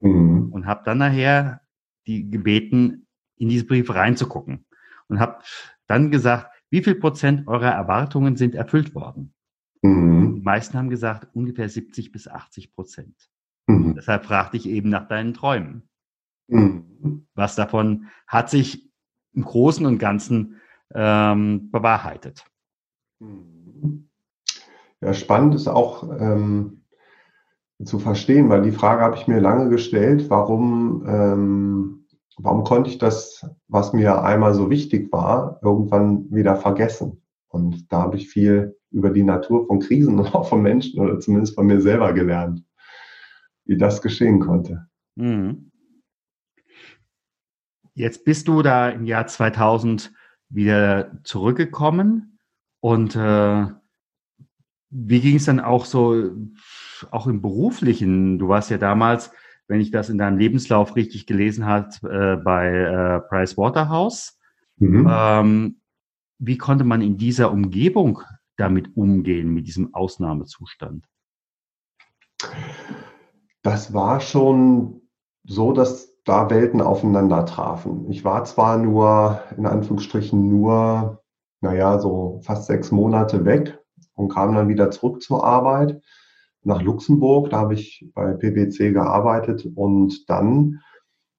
Mhm. 0.00 0.50
Und 0.52 0.66
habe 0.66 0.82
dann 0.84 0.98
nachher 0.98 1.62
die 2.06 2.28
gebeten, 2.28 3.06
in 3.36 3.48
diese 3.48 3.64
Briefe 3.64 3.94
reinzugucken 3.94 4.66
und 5.08 5.20
habe 5.20 5.42
dann 5.86 6.10
gesagt, 6.10 6.50
wie 6.70 6.82
viel 6.82 6.94
Prozent 6.94 7.48
eurer 7.48 7.70
Erwartungen 7.70 8.36
sind 8.36 8.54
erfüllt 8.54 8.94
worden? 8.94 9.34
Mhm. 9.82 10.36
Die 10.36 10.40
meisten 10.40 10.76
haben 10.76 10.90
gesagt, 10.90 11.28
ungefähr 11.34 11.68
70 11.68 12.12
bis 12.12 12.28
80 12.28 12.74
Prozent. 12.74 13.30
Mhm. 13.66 13.94
Deshalb 13.94 14.24
fragte 14.24 14.56
ich 14.56 14.68
eben 14.68 14.88
nach 14.88 15.08
deinen 15.08 15.34
Träumen. 15.34 15.88
Mhm. 16.48 17.26
Was 17.34 17.56
davon 17.56 18.06
hat 18.26 18.50
sich 18.50 18.89
im 19.32 19.44
Großen 19.44 19.86
und 19.86 19.98
Ganzen 19.98 20.56
ähm, 20.94 21.70
bewahrheitet. 21.70 22.44
Ja, 25.00 25.14
spannend 25.14 25.54
ist 25.54 25.68
auch 25.68 26.08
ähm, 26.18 26.84
zu 27.84 27.98
verstehen, 27.98 28.48
weil 28.48 28.62
die 28.62 28.72
Frage 28.72 29.02
habe 29.02 29.16
ich 29.16 29.26
mir 29.26 29.40
lange 29.40 29.68
gestellt, 29.68 30.28
warum, 30.28 31.04
ähm, 31.06 32.06
warum 32.36 32.64
konnte 32.64 32.90
ich 32.90 32.98
das, 32.98 33.46
was 33.68 33.92
mir 33.92 34.22
einmal 34.22 34.54
so 34.54 34.68
wichtig 34.68 35.12
war, 35.12 35.58
irgendwann 35.62 36.30
wieder 36.30 36.56
vergessen? 36.56 37.22
Und 37.48 37.90
da 37.92 38.02
habe 38.02 38.16
ich 38.16 38.28
viel 38.28 38.76
über 38.90 39.10
die 39.10 39.22
Natur 39.22 39.66
von 39.66 39.80
Krisen 39.80 40.18
und 40.18 40.34
auch 40.34 40.48
von 40.48 40.62
Menschen 40.62 41.00
oder 41.00 41.18
zumindest 41.20 41.54
von 41.54 41.66
mir 41.66 41.80
selber 41.80 42.12
gelernt, 42.12 42.62
wie 43.64 43.78
das 43.78 44.02
geschehen 44.02 44.40
konnte. 44.40 44.86
Mhm. 45.16 45.69
Jetzt 47.94 48.24
bist 48.24 48.48
du 48.48 48.62
da 48.62 48.88
im 48.88 49.04
Jahr 49.04 49.26
2000 49.26 50.12
wieder 50.48 51.22
zurückgekommen 51.24 52.38
und 52.80 53.14
äh, 53.16 53.66
wie 54.90 55.20
ging 55.20 55.36
es 55.36 55.44
dann 55.44 55.60
auch 55.60 55.84
so, 55.84 56.30
auch 57.10 57.26
im 57.26 57.40
beruflichen? 57.40 58.38
Du 58.38 58.48
warst 58.48 58.70
ja 58.70 58.78
damals, 58.78 59.30
wenn 59.68 59.80
ich 59.80 59.92
das 59.92 60.10
in 60.10 60.18
deinem 60.18 60.38
Lebenslauf 60.38 60.96
richtig 60.96 61.26
gelesen 61.26 61.64
habe, 61.64 61.88
äh, 62.02 62.42
bei 62.42 62.68
äh, 62.68 63.20
Price 63.28 63.56
Waterhouse. 63.56 64.38
Mhm. 64.78 65.08
Ähm, 65.08 65.80
wie 66.38 66.58
konnte 66.58 66.84
man 66.84 67.02
in 67.02 67.16
dieser 67.16 67.52
Umgebung 67.52 68.22
damit 68.56 68.96
umgehen, 68.96 69.54
mit 69.54 69.66
diesem 69.66 69.94
Ausnahmezustand? 69.94 71.06
Das 73.62 73.92
war 73.92 74.20
schon 74.20 75.02
so, 75.44 75.72
dass 75.72 76.09
da 76.24 76.50
Welten 76.50 76.80
aufeinander 76.80 77.46
trafen. 77.46 78.10
Ich 78.10 78.24
war 78.24 78.44
zwar 78.44 78.78
nur, 78.78 79.40
in 79.56 79.66
Anführungsstrichen, 79.66 80.48
nur, 80.48 81.22
naja, 81.60 81.98
so 81.98 82.40
fast 82.42 82.66
sechs 82.66 82.90
Monate 82.90 83.44
weg 83.44 83.78
und 84.14 84.28
kam 84.28 84.54
dann 84.54 84.68
wieder 84.68 84.90
zurück 84.90 85.22
zur 85.22 85.44
Arbeit 85.44 86.00
nach 86.62 86.82
Luxemburg. 86.82 87.50
Da 87.50 87.58
habe 87.58 87.74
ich 87.74 88.06
bei 88.14 88.32
PwC 88.32 88.92
gearbeitet 88.92 89.66
und 89.74 90.28
dann 90.28 90.80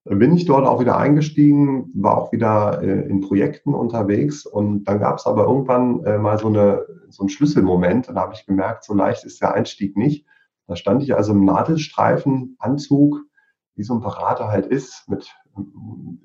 bin 0.03 0.35
ich 0.35 0.45
dort 0.45 0.65
auch 0.65 0.79
wieder 0.79 0.97
eingestiegen, 0.97 1.91
war 1.93 2.17
auch 2.17 2.31
wieder 2.31 2.81
äh, 2.81 3.07
in 3.07 3.21
Projekten 3.21 3.75
unterwegs 3.75 4.47
und 4.47 4.85
dann 4.85 4.99
gab 4.99 5.19
es 5.19 5.27
aber 5.27 5.43
irgendwann 5.43 6.03
äh, 6.05 6.17
mal 6.17 6.39
so, 6.39 6.47
eine, 6.47 6.85
so 7.09 7.21
einen 7.21 7.29
Schlüsselmoment 7.29 8.09
und 8.09 8.15
da 8.15 8.21
habe 8.21 8.33
ich 8.33 8.47
gemerkt, 8.47 8.83
so 8.83 8.95
leicht 8.95 9.23
ist 9.25 9.41
der 9.41 9.53
Einstieg 9.53 9.95
nicht. 9.95 10.25
Da 10.67 10.75
stand 10.75 11.03
ich 11.03 11.15
also 11.15 11.33
im 11.33 11.45
Nadelstreifenanzug 11.45 13.21
wie 13.81 13.83
so 13.83 13.95
ein 13.95 14.01
Berater 14.01 14.49
halt 14.49 14.67
ist, 14.67 15.09
mit 15.09 15.35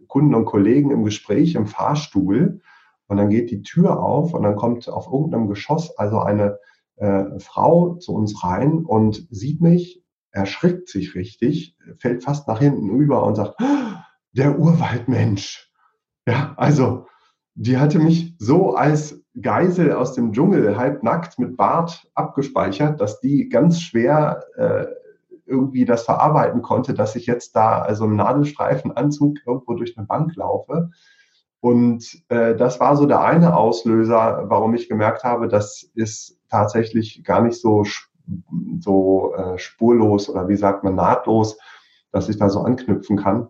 Kunden 0.08 0.34
und 0.34 0.44
Kollegen 0.44 0.90
im 0.90 1.04
Gespräch 1.04 1.54
im 1.54 1.66
Fahrstuhl. 1.66 2.60
Und 3.06 3.16
dann 3.16 3.30
geht 3.30 3.50
die 3.50 3.62
Tür 3.62 3.98
auf 3.98 4.34
und 4.34 4.42
dann 4.42 4.56
kommt 4.56 4.90
auf 4.90 5.06
irgendeinem 5.10 5.48
Geschoss 5.48 5.96
also 5.96 6.18
eine 6.18 6.58
äh, 6.96 7.38
Frau 7.38 7.94
zu 7.94 8.12
uns 8.12 8.44
rein 8.44 8.84
und 8.84 9.26
sieht 9.30 9.62
mich, 9.62 10.04
erschrickt 10.32 10.90
sich 10.90 11.14
richtig, 11.14 11.78
fällt 11.98 12.25
fast 12.25 12.46
nach 12.46 12.58
hinten 12.58 12.90
über 12.90 13.25
und 13.25 13.36
sagt, 13.36 13.58
der 14.32 14.58
Urwaldmensch. 14.58 15.72
Ja, 16.28 16.52
also 16.58 17.06
die 17.54 17.78
hatte 17.78 17.98
mich 17.98 18.34
so 18.38 18.75
als 18.75 19.25
Geisel 19.40 19.92
aus 19.92 20.12
dem 20.12 20.34
Dschungel, 20.34 20.76
halbnackt 20.76 21.38
mit 21.38 21.56
Bart 21.56 22.06
abgespeichert, 22.12 23.00
dass 23.00 23.20
die 23.20 23.48
ganz 23.48 23.80
schwer 23.80 24.44
äh, 24.56 24.84
irgendwie 25.46 25.84
das 25.84 26.04
verarbeiten 26.04 26.62
konnte, 26.62 26.94
dass 26.94 27.16
ich 27.16 27.26
jetzt 27.26 27.54
da 27.56 27.80
also 27.80 28.04
im 28.04 28.16
Nadelstreifenanzug 28.16 29.38
irgendwo 29.46 29.74
durch 29.74 29.96
eine 29.96 30.06
Bank 30.06 30.34
laufe. 30.36 30.90
Und 31.60 32.22
äh, 32.28 32.54
das 32.54 32.80
war 32.80 32.96
so 32.96 33.06
der 33.06 33.22
eine 33.22 33.56
Auslöser, 33.56 34.44
warum 34.46 34.74
ich 34.74 34.88
gemerkt 34.88 35.24
habe, 35.24 35.48
das 35.48 35.82
ist 35.94 36.38
tatsächlich 36.50 37.24
gar 37.24 37.40
nicht 37.42 37.60
so, 37.60 37.84
so 38.80 39.34
äh, 39.34 39.58
spurlos 39.58 40.28
oder 40.28 40.48
wie 40.48 40.56
sagt 40.56 40.84
man 40.84 40.94
nahtlos, 40.94 41.58
dass 42.12 42.28
ich 42.28 42.38
da 42.38 42.48
so 42.48 42.60
anknüpfen 42.60 43.16
kann. 43.16 43.48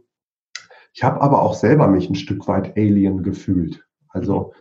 Ich 0.92 1.04
habe 1.04 1.20
aber 1.20 1.42
auch 1.42 1.54
selber 1.54 1.88
mich 1.88 2.08
ein 2.08 2.14
Stück 2.14 2.48
weit 2.48 2.76
Alien 2.76 3.22
gefühlt. 3.22 3.84
Also 4.08 4.54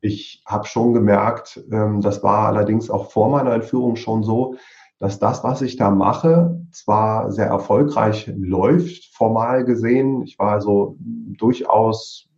ich 0.00 0.42
habe 0.46 0.66
schon 0.66 0.92
gemerkt, 0.92 1.64
ähm, 1.72 2.00
das 2.00 2.22
war 2.22 2.46
allerdings 2.46 2.90
auch 2.90 3.10
vor 3.10 3.30
meiner 3.30 3.54
Entführung 3.54 3.96
schon 3.96 4.22
so, 4.22 4.56
dass 4.98 5.18
das, 5.18 5.44
was 5.44 5.62
ich 5.62 5.76
da 5.76 5.90
mache, 5.90 6.60
zwar 6.72 7.30
sehr 7.30 7.46
erfolgreich 7.46 8.32
läuft, 8.36 9.14
formal 9.14 9.64
gesehen. 9.64 10.22
Ich 10.22 10.38
war 10.38 10.52
also 10.52 10.96
durchaus 10.98 12.28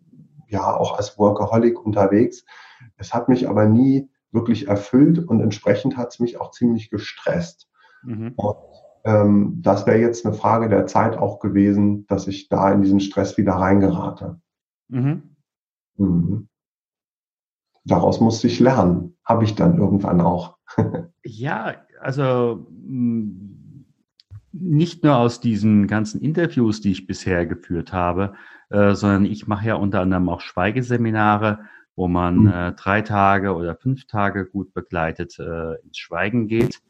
ja 0.47 0.77
auch 0.77 0.97
als 0.97 1.19
Workaholic 1.19 1.85
unterwegs. 1.85 2.45
Es 2.97 3.15
hat 3.15 3.29
mich 3.29 3.49
aber 3.49 3.67
nie 3.67 4.11
wirklich 4.33 4.69
erfüllt 4.69 5.19
und 5.19 5.41
entsprechend 5.41 5.97
hat 5.97 6.13
es 6.13 6.21
mich 6.21 6.41
auch 6.41 6.51
ziemlich 6.51 6.91
gestresst. 6.91 7.69
Mhm. 8.03 8.35
Und 8.37 8.57
ähm, 9.05 9.59
das 9.63 9.87
wäre 9.87 9.99
jetzt 9.99 10.27
eine 10.27 10.35
Frage 10.35 10.69
der 10.69 10.87
Zeit 10.87 11.17
auch 11.17 11.39
gewesen, 11.41 12.07
dass 12.07 12.27
ich 12.27 12.49
da 12.49 12.71
in 12.71 12.83
diesen 12.83 13.01
Stress 13.01 13.39
wieder 13.39 13.55
reingerate. 13.55 14.41
Mhm. 14.89 15.37
Mhm. 15.97 16.49
Daraus 17.85 18.21
musste 18.21 18.47
ich 18.47 18.61
lernen. 18.61 19.17
Habe 19.25 19.45
ich 19.45 19.55
dann 19.55 19.79
irgendwann 19.79 20.21
auch. 20.21 20.59
ja, 21.25 21.75
also 22.01 22.67
mm, 22.87 23.85
nicht 24.53 25.05
nur 25.05 25.17
aus 25.17 25.41
diesen 25.41 25.87
ganzen 25.87 26.21
Interviews, 26.21 26.81
die 26.81 26.91
ich 26.91 27.07
bisher 27.07 27.47
geführt 27.47 27.93
habe, 27.93 28.35
äh, 28.71 28.95
sondern 28.95 29.25
ich 29.25 29.47
mache 29.47 29.69
ja 29.69 29.75
unter 29.75 30.01
anderem 30.01 30.29
auch 30.29 30.41
Schweigeseminare, 30.41 31.61
wo 31.97 32.09
man 32.09 32.37
mhm. 32.37 32.49
äh, 32.49 32.73
drei 32.73 33.03
Tage 33.03 33.55
oder 33.55 33.77
fünf 33.77 34.07
Tage 34.07 34.47
gut 34.47 34.73
begleitet 34.75 35.39
äh, 35.39 35.75
ins 35.83 35.99
Schweigen 35.99 36.49
geht. 36.49 36.81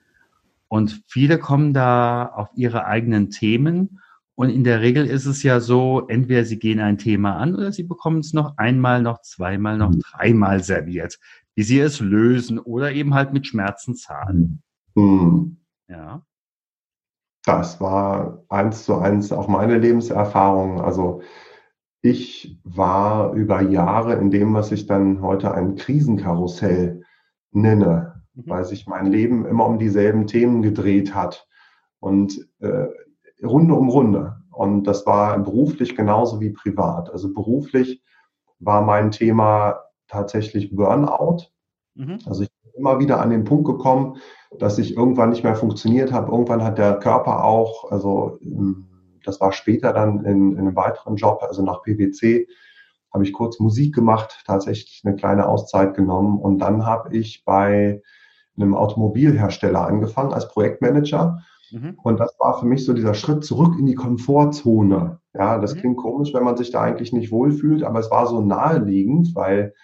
Und 0.69 1.03
viele 1.07 1.39
kommen 1.39 1.75
da 1.75 2.27
auf 2.27 2.49
ihre 2.55 2.87
eigenen 2.87 3.31
Themen. 3.31 4.01
Und 4.37 4.51
in 4.51 4.65
der 4.65 4.81
Regel 4.81 5.05
ist 5.07 5.27
es 5.27 5.43
ja 5.43 5.61
so, 5.61 6.07
entweder 6.09 6.45
sie 6.45 6.59
gehen 6.59 6.81
ein 6.81 6.97
Thema 6.97 7.37
an 7.37 7.55
oder 7.55 7.73
sie 7.73 7.83
bekommen 7.83 8.21
es 8.21 8.33
noch 8.33 8.57
einmal, 8.57 9.03
noch 9.03 9.21
zweimal, 9.21 9.77
noch 9.77 9.91
mhm. 9.91 10.01
dreimal 10.01 10.63
serviert, 10.63 11.19
wie 11.57 11.63
sie 11.63 11.81
es 11.81 12.01
lösen 12.01 12.59
oder 12.59 12.93
eben 12.93 13.15
halt 13.15 13.33
mit 13.33 13.47
Schmerzen 13.47 13.97
zahlen. 13.97 14.63
Mhm. 15.01 15.57
Ja. 15.89 16.25
Das 17.45 17.81
war 17.81 18.45
eins 18.49 18.85
zu 18.85 18.97
eins 18.97 19.33
auch 19.33 19.49
meine 19.49 19.79
Lebenserfahrung. 19.79 20.81
Also 20.81 21.23
ich 22.03 22.61
war 22.65 23.33
über 23.33 23.63
Jahre 23.63 24.15
in 24.15 24.31
dem, 24.31 24.55
was 24.55 24.73
ich 24.73 24.87
dann 24.87 25.23
heute 25.23 25.53
ein 25.53 25.77
Krisenkarussell 25.77 27.05
nenne, 27.51 28.23
mhm. 28.35 28.43
weil 28.47 28.65
sich 28.65 28.87
mein 28.87 29.07
Leben 29.07 29.47
immer 29.47 29.67
um 29.67 29.79
dieselben 29.79 30.27
Themen 30.27 30.63
gedreht 30.63 31.15
hat 31.15 31.49
und 31.99 32.49
äh, 32.61 32.87
Runde 33.43 33.75
um 33.75 33.89
Runde. 33.89 34.37
Und 34.51 34.85
das 34.85 35.07
war 35.07 35.39
beruflich 35.39 35.97
genauso 35.97 36.41
wie 36.41 36.51
privat. 36.51 37.11
Also 37.11 37.33
beruflich 37.33 38.03
war 38.59 38.83
mein 38.83 39.11
Thema 39.11 39.81
tatsächlich 40.09 40.75
Burnout. 40.75 41.47
Mhm. 41.95 42.19
Also 42.27 42.43
ich 42.43 42.51
immer 42.81 42.99
wieder 42.99 43.21
an 43.21 43.31
den 43.31 43.45
Punkt 43.45 43.67
gekommen, 43.67 44.17
dass 44.59 44.79
ich 44.79 44.97
irgendwann 44.97 45.31
nicht 45.31 45.45
mehr 45.45 45.55
funktioniert 45.55 46.13
habe. 46.13 46.33
Irgendwann 46.33 46.65
hat 46.65 46.79
der 46.79 46.99
Körper 46.99 47.45
auch, 47.45 47.91
also 47.91 48.39
ähm, 48.43 48.87
das 49.25 49.41
war 49.41 49.53
später 49.53 49.93
dann 49.93 50.25
in, 50.25 50.53
in 50.53 50.59
einem 50.59 50.77
weiteren 50.77 51.17
Job, 51.17 51.43
also 51.43 51.63
nach 51.63 51.83
PwC, 51.83 52.49
habe 53.13 53.25
ich 53.25 53.33
kurz 53.33 53.61
Musik 53.61 53.95
gemacht, 53.95 54.43
tatsächlich 54.47 55.03
eine 55.05 55.17
kleine 55.17 55.47
Auszeit 55.47 55.95
genommen 55.95 56.39
und 56.39 56.59
dann 56.59 56.87
habe 56.87 57.17
ich 57.17 57.45
bei 57.45 58.03
einem 58.57 58.75
Automobilhersteller 58.75 59.87
angefangen 59.87 60.33
als 60.33 60.49
Projektmanager. 60.49 61.43
Mhm. 61.71 61.99
Und 62.03 62.19
das 62.19 62.35
war 62.39 62.59
für 62.59 62.67
mich 62.67 62.85
so 62.85 62.93
dieser 62.93 63.15
Schritt 63.15 63.45
zurück 63.45 63.77
in 63.79 63.87
die 63.87 63.95
Komfortzone. 63.95 65.21
Ja, 65.35 65.59
das 65.59 65.75
mhm. 65.75 65.81
klingt 65.81 65.97
komisch, 65.99 66.35
wenn 66.35 66.45
man 66.45 66.57
sich 66.57 66.71
da 66.71 66.83
eigentlich 66.83 67.13
nicht 67.13 67.31
wohlfühlt, 67.31 67.83
aber 67.83 68.01
es 68.01 68.11
war 68.11 68.27
so 68.27 68.41
naheliegend, 68.41 69.35
weil 69.35 69.75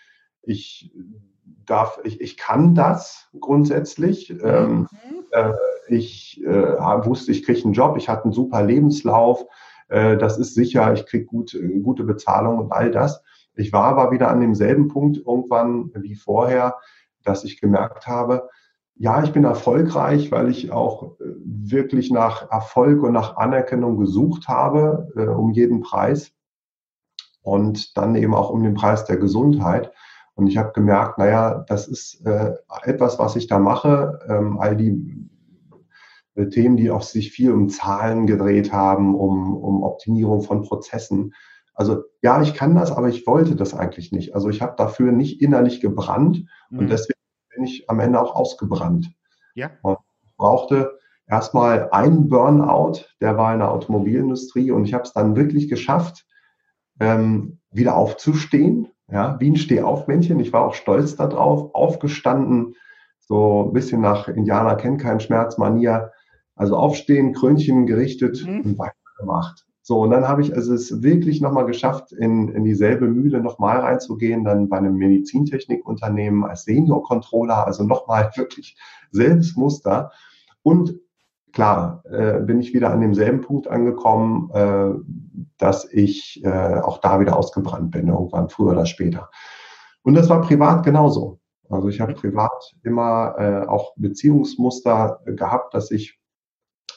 ich 0.42 0.92
darf, 1.66 2.00
ich, 2.04 2.20
ich 2.20 2.36
kann 2.36 2.74
das 2.74 3.28
grundsätzlich. 3.38 4.30
Mhm. 4.30 4.40
Ähm, 4.42 4.88
äh, 5.32 5.52
ich 5.88 6.42
äh, 6.44 6.76
wusste, 7.06 7.32
ich 7.32 7.44
kriege 7.44 7.62
einen 7.64 7.72
Job, 7.72 7.96
ich 7.96 8.08
hatte 8.08 8.24
einen 8.24 8.32
super 8.32 8.62
Lebenslauf, 8.62 9.44
äh, 9.88 10.16
das 10.16 10.38
ist 10.38 10.54
sicher, 10.54 10.92
ich 10.92 11.06
kriege 11.06 11.24
gut, 11.24 11.54
äh, 11.54 11.78
gute 11.80 12.04
Bezahlung 12.04 12.58
und 12.58 12.72
all 12.72 12.90
das. 12.90 13.22
Ich 13.54 13.72
war 13.72 13.84
aber 13.84 14.10
wieder 14.10 14.28
an 14.28 14.40
demselben 14.40 14.88
Punkt 14.88 15.18
irgendwann 15.18 15.90
wie 15.94 16.14
vorher, 16.14 16.76
dass 17.24 17.44
ich 17.44 17.60
gemerkt 17.60 18.06
habe, 18.06 18.48
ja, 18.98 19.22
ich 19.22 19.32
bin 19.32 19.44
erfolgreich, 19.44 20.32
weil 20.32 20.48
ich 20.50 20.72
auch 20.72 21.20
äh, 21.20 21.24
wirklich 21.44 22.10
nach 22.10 22.50
Erfolg 22.50 23.02
und 23.02 23.12
nach 23.12 23.36
Anerkennung 23.36 23.98
gesucht 23.98 24.48
habe, 24.48 25.12
äh, 25.16 25.26
um 25.26 25.50
jeden 25.52 25.80
Preis 25.80 26.32
und 27.42 27.96
dann 27.96 28.16
eben 28.16 28.34
auch 28.34 28.50
um 28.50 28.62
den 28.62 28.74
Preis 28.74 29.04
der 29.04 29.18
Gesundheit. 29.18 29.92
Und 30.36 30.48
ich 30.48 30.58
habe 30.58 30.72
gemerkt, 30.72 31.16
naja, 31.16 31.64
das 31.66 31.88
ist 31.88 32.24
äh, 32.26 32.52
etwas, 32.82 33.18
was 33.18 33.36
ich 33.36 33.46
da 33.46 33.58
mache. 33.58 34.20
Ähm, 34.28 34.58
all 34.60 34.76
die 34.76 35.26
äh, 36.34 36.48
Themen, 36.48 36.76
die 36.76 36.90
auch 36.90 37.02
sich 37.02 37.32
viel 37.32 37.52
um 37.52 37.70
Zahlen 37.70 38.26
gedreht 38.26 38.70
haben, 38.70 39.14
um, 39.14 39.56
um 39.56 39.82
Optimierung 39.82 40.42
von 40.42 40.62
Prozessen. 40.62 41.32
Also 41.72 42.04
ja, 42.22 42.42
ich 42.42 42.52
kann 42.52 42.74
das, 42.74 42.92
aber 42.92 43.08
ich 43.08 43.26
wollte 43.26 43.56
das 43.56 43.72
eigentlich 43.72 44.12
nicht. 44.12 44.34
Also 44.34 44.50
ich 44.50 44.60
habe 44.60 44.74
dafür 44.76 45.10
nicht 45.10 45.40
innerlich 45.40 45.80
gebrannt 45.80 46.44
mhm. 46.68 46.80
und 46.80 46.90
deswegen 46.90 47.18
bin 47.54 47.64
ich 47.64 47.88
am 47.88 47.98
Ende 47.98 48.20
auch 48.20 48.34
ausgebrannt. 48.34 49.10
Ja. 49.54 49.70
Und 49.80 49.96
ich 50.22 50.36
brauchte 50.36 50.98
erstmal 51.26 51.88
einen 51.92 52.28
Burnout, 52.28 53.06
der 53.22 53.38
war 53.38 53.54
in 53.54 53.60
der 53.60 53.70
Automobilindustrie 53.70 54.70
und 54.70 54.84
ich 54.84 54.92
habe 54.92 55.04
es 55.04 55.14
dann 55.14 55.34
wirklich 55.34 55.68
geschafft, 55.68 56.26
ähm, 57.00 57.58
wieder 57.70 57.96
aufzustehen 57.96 58.88
ja, 59.10 59.36
wie 59.40 59.50
ein 59.50 59.56
Stehaufmännchen. 59.56 60.40
Ich 60.40 60.52
war 60.52 60.64
auch 60.64 60.74
stolz 60.74 61.16
darauf, 61.16 61.74
aufgestanden, 61.74 62.74
so 63.20 63.66
ein 63.66 63.72
bisschen 63.72 64.00
nach 64.00 64.28
Indianer 64.28 64.76
kennt 64.76 65.00
keinen 65.00 65.20
Schmerz, 65.20 65.58
Manier. 65.58 66.12
Also 66.54 66.76
aufstehen, 66.76 67.34
Krönchen 67.34 67.86
gerichtet 67.86 68.44
mhm. 68.46 68.60
und 68.60 68.78
weitergemacht. 68.78 69.66
So, 69.82 70.00
und 70.00 70.10
dann 70.10 70.26
habe 70.26 70.42
ich 70.42 70.54
also 70.54 70.74
es 70.74 71.02
wirklich 71.02 71.40
nochmal 71.40 71.66
geschafft, 71.66 72.10
in, 72.12 72.48
in 72.48 72.64
dieselbe 72.64 73.06
Mühle 73.06 73.40
nochmal 73.40 73.78
reinzugehen, 73.78 74.42
dann 74.42 74.68
bei 74.68 74.78
einem 74.78 74.96
Medizintechnikunternehmen 74.96 76.44
als 76.44 76.64
Senior-Controller, 76.64 77.66
also 77.66 77.84
nochmal 77.84 78.30
wirklich 78.36 78.76
selbes 79.12 79.54
Muster. 79.54 80.10
Und 80.62 80.98
klar, 81.52 82.02
äh, 82.10 82.40
bin 82.40 82.60
ich 82.60 82.74
wieder 82.74 82.90
an 82.90 83.00
demselben 83.00 83.42
Punkt 83.42 83.68
angekommen, 83.68 84.50
äh, 84.52 84.90
dass 85.58 85.90
ich 85.90 86.42
äh, 86.44 86.80
auch 86.80 86.98
da 86.98 87.20
wieder 87.20 87.36
ausgebrannt 87.36 87.90
bin, 87.90 88.08
irgendwann 88.08 88.48
früher 88.48 88.72
oder 88.72 88.86
später. 88.86 89.30
Und 90.02 90.14
das 90.14 90.28
war 90.28 90.40
privat 90.40 90.84
genauso. 90.84 91.40
Also 91.68 91.88
ich 91.88 92.00
habe 92.00 92.12
mhm. 92.12 92.16
privat 92.16 92.74
immer 92.82 93.34
äh, 93.38 93.66
auch 93.66 93.94
Beziehungsmuster 93.96 95.20
gehabt, 95.24 95.74
dass 95.74 95.90
ich 95.90 96.18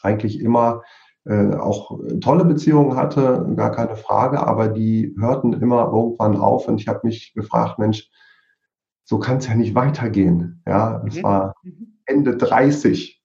eigentlich 0.01 0.39
immer 0.39 0.83
äh, 1.25 1.55
auch 1.55 1.99
tolle 2.21 2.45
Beziehungen 2.45 2.95
hatte, 2.95 3.51
gar 3.55 3.71
keine 3.71 3.95
Frage, 3.95 4.45
aber 4.45 4.67
die 4.67 5.15
hörten 5.19 5.53
immer 5.53 5.91
irgendwann 5.91 6.37
auf 6.37 6.67
und 6.67 6.79
ich 6.79 6.87
habe 6.87 7.01
mich 7.03 7.33
gefragt, 7.33 7.79
Mensch, 7.79 8.09
so 9.03 9.19
kann 9.19 9.37
es 9.37 9.47
ja 9.47 9.55
nicht 9.55 9.75
weitergehen. 9.75 10.61
Ja, 10.67 11.03
es 11.07 11.17
mhm. 11.17 11.23
war 11.23 11.55
mhm. 11.63 11.99
Ende 12.05 12.37
30 12.37 13.19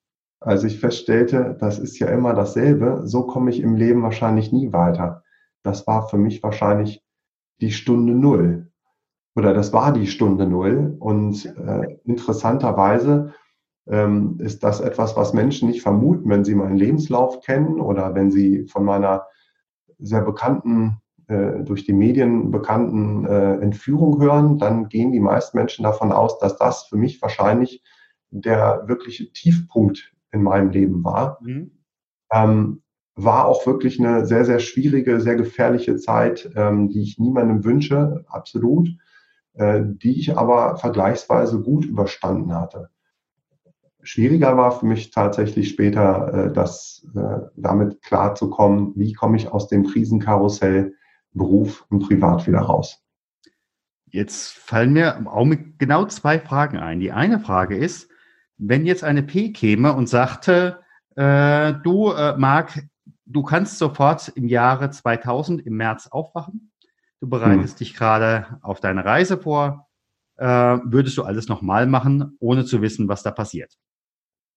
als 0.45 0.63
ich 0.63 0.79
feststellte, 0.79 1.57
das 1.59 1.79
ist 1.79 1.99
ja 1.99 2.09
immer 2.09 2.35
dasselbe, 2.35 3.03
so 3.05 3.23
komme 3.23 3.51
ich 3.51 3.61
im 3.61 3.77
Leben 3.77 4.03
wahrscheinlich 4.03 4.53
nie 4.53 4.73
weiter. 4.73 5.24
Das 5.65 5.87
war 5.89 6.09
für 6.09 6.19
mich 6.19 6.43
wahrscheinlich 6.43 7.03
die 7.61 7.73
Stunde 7.73 8.15
Null. 8.15 8.71
Oder 9.35 9.53
das 9.53 9.73
war 9.73 9.93
die 9.93 10.07
Stunde 10.07 10.47
Null. 10.47 10.97
Und 11.01 11.45
äh, 11.45 11.99
interessanterweise 12.05 13.35
ähm, 13.89 14.39
ist 14.39 14.63
das 14.63 14.81
etwas, 14.81 15.17
was 15.17 15.33
Menschen 15.33 15.69
nicht 15.69 15.83
vermuten, 15.83 16.29
wenn 16.29 16.45
sie 16.45 16.55
meinen 16.55 16.77
Lebenslauf 16.77 17.41
kennen 17.41 17.81
oder 17.81 18.15
wenn 18.15 18.31
sie 18.31 18.67
von 18.69 18.85
meiner 18.85 19.27
sehr 19.99 20.23
bekannten, 20.23 20.99
äh, 21.27 21.63
durch 21.65 21.85
die 21.85 21.93
Medien 21.93 22.51
bekannten 22.51 23.27
äh, 23.27 23.55
Entführung 23.55 24.21
hören, 24.21 24.59
dann 24.59 24.89
gehen 24.89 25.13
die 25.13 25.21
meisten 25.21 25.57
Menschen 25.57 25.83
davon 25.83 26.13
aus, 26.13 26.39
dass 26.39 26.57
das 26.59 26.85
für 26.85 26.97
mich 26.97 27.21
wahrscheinlich 27.23 27.83
der 28.31 28.85
wirkliche 28.87 29.33
Tiefpunkt 29.33 30.13
in 30.31 30.43
meinem 30.43 30.71
Leben 30.71 31.05
war. 31.05 31.39
Mhm. 31.43 31.71
Ähm, 32.33 32.84
war 33.17 33.47
auch 33.47 33.67
wirklich 33.67 34.01
eine 34.01 34.27
sehr, 34.27 34.45
sehr 34.45 34.59
schwierige, 34.59 35.21
sehr 35.21 35.37
gefährliche 35.37 35.97
Zeit, 35.97 36.51
ähm, 36.57 36.89
die 36.89 37.03
ich 37.03 37.19
niemandem 37.19 37.65
wünsche, 37.65 38.25
absolut. 38.29 38.89
äh, 39.55 39.83
die 39.85 40.19
ich 40.19 40.37
aber 40.37 40.77
vergleichsweise 40.79 41.61
gut 41.61 41.85
überstanden 41.85 42.55
hatte. 42.55 42.91
Schwieriger 44.03 44.57
war 44.57 44.73
für 44.73 44.87
mich 44.87 45.11
tatsächlich 45.11 45.71
später, 45.71 46.49
äh, 46.49 46.53
das 46.53 47.07
äh, 47.15 47.47
damit 47.57 48.03
klarzukommen, 48.03 48.93
wie 48.97 49.13
komme 49.13 49.37
ich 49.37 49.49
aus 49.49 49.69
dem 49.69 49.85
Krisenkarussell 49.85 50.95
Beruf 51.33 51.87
und 51.89 52.01
Privat 52.01 52.47
wieder 52.47 52.61
raus. 52.61 53.03
Jetzt 54.07 54.53
fallen 54.53 54.93
mir 54.93 55.17
im 55.19 55.27
Augenblick 55.27 55.79
genau 55.79 56.05
zwei 56.05 56.39
Fragen 56.39 56.79
ein. 56.79 57.01
Die 57.01 57.13
eine 57.13 57.41
Frage 57.41 57.77
ist, 57.77 58.09
wenn 58.59 58.87
jetzt 58.87 59.03
eine 59.03 59.23
P 59.23 59.53
käme 59.53 59.95
und 59.95 60.09
sagte, 60.09 60.81
äh, 61.17 61.73
du, 61.83 62.13
äh, 62.13 62.37
Marc, 62.37 62.85
du 63.27 63.43
kannst 63.43 63.79
sofort 63.79 64.29
im 64.35 64.49
Jahre 64.49 64.91
2000 64.91 65.67
im 65.67 65.77
März 65.77 66.09
aufwachen, 66.09 66.73
du 67.21 67.29
bereitest 67.29 67.75
hm. 67.75 67.79
dich 67.79 67.95
gerade 67.95 68.59
auf 68.63 68.81
deine 68.81 69.05
Reise 69.05 69.39
vor, 69.39 69.89
äh, 70.37 70.47
würdest 70.47 71.17
du 71.17 71.23
alles 71.23 71.49
nochmal 71.49 71.87
machen, 71.87 72.37
ohne 72.41 72.65
zu 72.65 72.83
wissen, 72.83 73.09
was 73.09 73.23
da 73.23 73.31
passiert. 73.31 73.79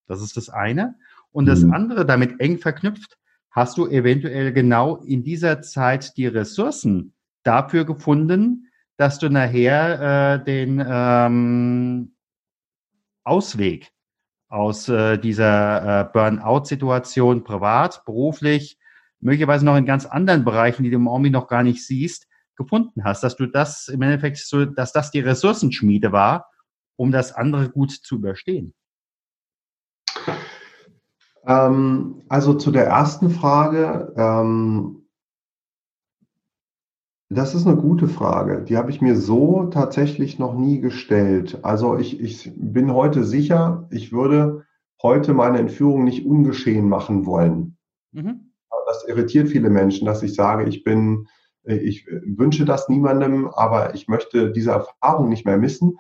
Das 0.08 0.22
ist 0.22 0.38
das 0.38 0.50
eine. 0.50 0.96
Und 1.32 1.46
das 1.46 1.62
hm. 1.62 1.74
andere, 1.74 2.06
damit 2.06 2.40
eng 2.40 2.58
verknüpft, 2.58 3.18
hast 3.52 3.78
du 3.78 3.88
eventuell 3.88 4.54
genau 4.54 4.98
in 4.98 5.24
dieser 5.24 5.62
Zeit 5.62 6.18
die 6.18 6.28
Ressourcen 6.28 7.14
dafür 7.44 7.86
gefunden, 7.86 8.68
dass 8.98 9.20
du 9.20 9.30
nachher 9.30 10.40
äh, 10.40 10.44
den 10.44 10.84
ähm, 10.86 12.16
Ausweg 13.24 13.92
aus 14.50 14.88
äh, 14.90 15.18
dieser 15.18 16.02
äh, 16.02 16.10
Burnout-Situation 16.12 17.44
privat, 17.44 18.04
beruflich, 18.06 18.80
möglicherweise 19.20 19.66
noch 19.66 19.76
in 19.76 19.86
ganz 19.86 20.06
anderen 20.06 20.46
Bereichen, 20.46 20.84
die 20.84 20.90
du 20.90 20.98
im 20.98 21.08
Augenblick 21.08 21.34
noch 21.34 21.48
gar 21.48 21.64
nicht 21.64 21.86
siehst, 21.86 22.28
gefunden 22.56 23.04
hast, 23.04 23.24
dass 23.24 23.36
du 23.36 23.46
das 23.46 23.88
im 23.88 24.02
Endeffekt 24.02 24.38
so, 24.38 24.66
dass 24.66 24.92
das 24.92 25.12
die 25.12 25.20
Ressourcenschmiede 25.20 26.12
war, 26.12 26.50
um 26.96 27.12
das 27.12 27.34
andere 27.34 27.70
gut 27.70 27.92
zu 27.92 28.16
überstehen. 28.16 28.74
Ähm, 31.46 32.24
also 32.28 32.56
zu 32.56 32.72
der 32.72 32.88
ersten 32.88 33.30
Frage, 33.30 34.14
ähm, 34.18 34.97
das 37.30 37.56
ist 37.56 37.68
eine 37.68 37.76
gute 37.76 38.08
Frage. 38.08 38.64
Die 38.64 38.78
habe 38.78 38.90
ich 38.90 39.02
mir 39.02 39.16
so 39.16 39.66
tatsächlich 39.66 40.40
noch 40.40 40.54
nie 40.54 40.80
gestellt. 40.80 41.60
Also 41.64 41.98
ich, 41.98 42.22
ich 42.22 42.52
bin 42.56 42.94
heute 42.94 43.24
sicher, 43.24 43.88
ich 43.92 44.14
würde 44.14 44.66
heute 45.02 45.34
meine 45.34 45.60
Entführung 45.60 46.06
nicht 46.06 46.26
ungeschehen 46.26 46.88
machen 46.88 47.26
wollen. 47.26 47.78
Mhm. 48.14 48.54
Das 48.86 49.06
irritiert 49.08 49.50
viele 49.50 49.70
Menschen, 49.70 50.06
dass 50.06 50.24
ich 50.24 50.34
sage, 50.34 50.70
ich 50.70 50.84
bin, 50.84 51.28
ich 51.64 52.08
wünsche 52.08 52.64
das 52.64 52.88
niemandem, 52.88 53.48
aber 53.50 53.94
ich 53.94 54.08
möchte 54.08 54.52
diese 54.52 54.72
Erfahrung 54.72 55.28
nicht 55.28 55.46
mehr 55.46 55.58
missen, 55.58 56.00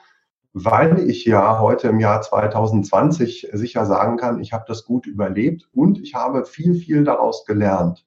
weil 0.53 1.09
ich 1.09 1.25
ja 1.25 1.59
heute 1.59 1.89
im 1.89 1.99
Jahr 1.99 2.21
2020 2.21 3.49
sicher 3.51 3.85
sagen 3.85 4.15
kann, 4.15 4.39
ich 4.39 4.53
habe 4.53 4.63
das 4.65 4.85
gut 4.85 5.05
überlebt 5.05 5.67
und 5.73 5.99
ich 5.99 6.15
habe 6.15 6.45
viel, 6.45 6.75
viel 6.75 7.03
daraus 7.03 7.45
gelernt. 7.45 8.06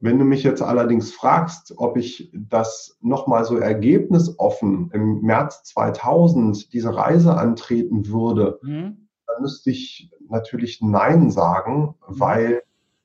Wenn 0.00 0.18
du 0.18 0.24
mich 0.24 0.44
jetzt 0.44 0.62
allerdings 0.62 1.10
fragst, 1.10 1.74
ob 1.76 1.96
ich 1.96 2.30
das 2.32 2.96
nochmal 3.00 3.44
so 3.44 3.56
ergebnisoffen 3.56 4.90
im 4.92 5.22
März 5.22 5.64
2000 5.64 6.72
diese 6.72 6.94
Reise 6.94 7.36
antreten 7.36 8.06
würde, 8.06 8.60
mhm. 8.62 9.08
dann 9.26 9.42
müsste 9.42 9.70
ich 9.70 10.10
natürlich 10.28 10.80
Nein 10.80 11.30
sagen, 11.30 11.96
mhm. 12.08 12.20
weil 12.20 12.62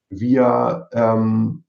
wir 0.09 0.89
ähm, 0.93 1.63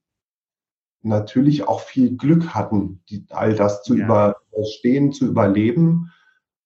natürlich 1.00 1.68
auch 1.68 1.80
viel 1.80 2.16
Glück 2.16 2.54
hatten, 2.54 3.00
die, 3.08 3.24
all 3.30 3.54
das 3.54 3.82
zu 3.82 3.96
ja. 3.96 4.04
überstehen, 4.04 5.12
zu 5.12 5.26
überleben. 5.26 6.10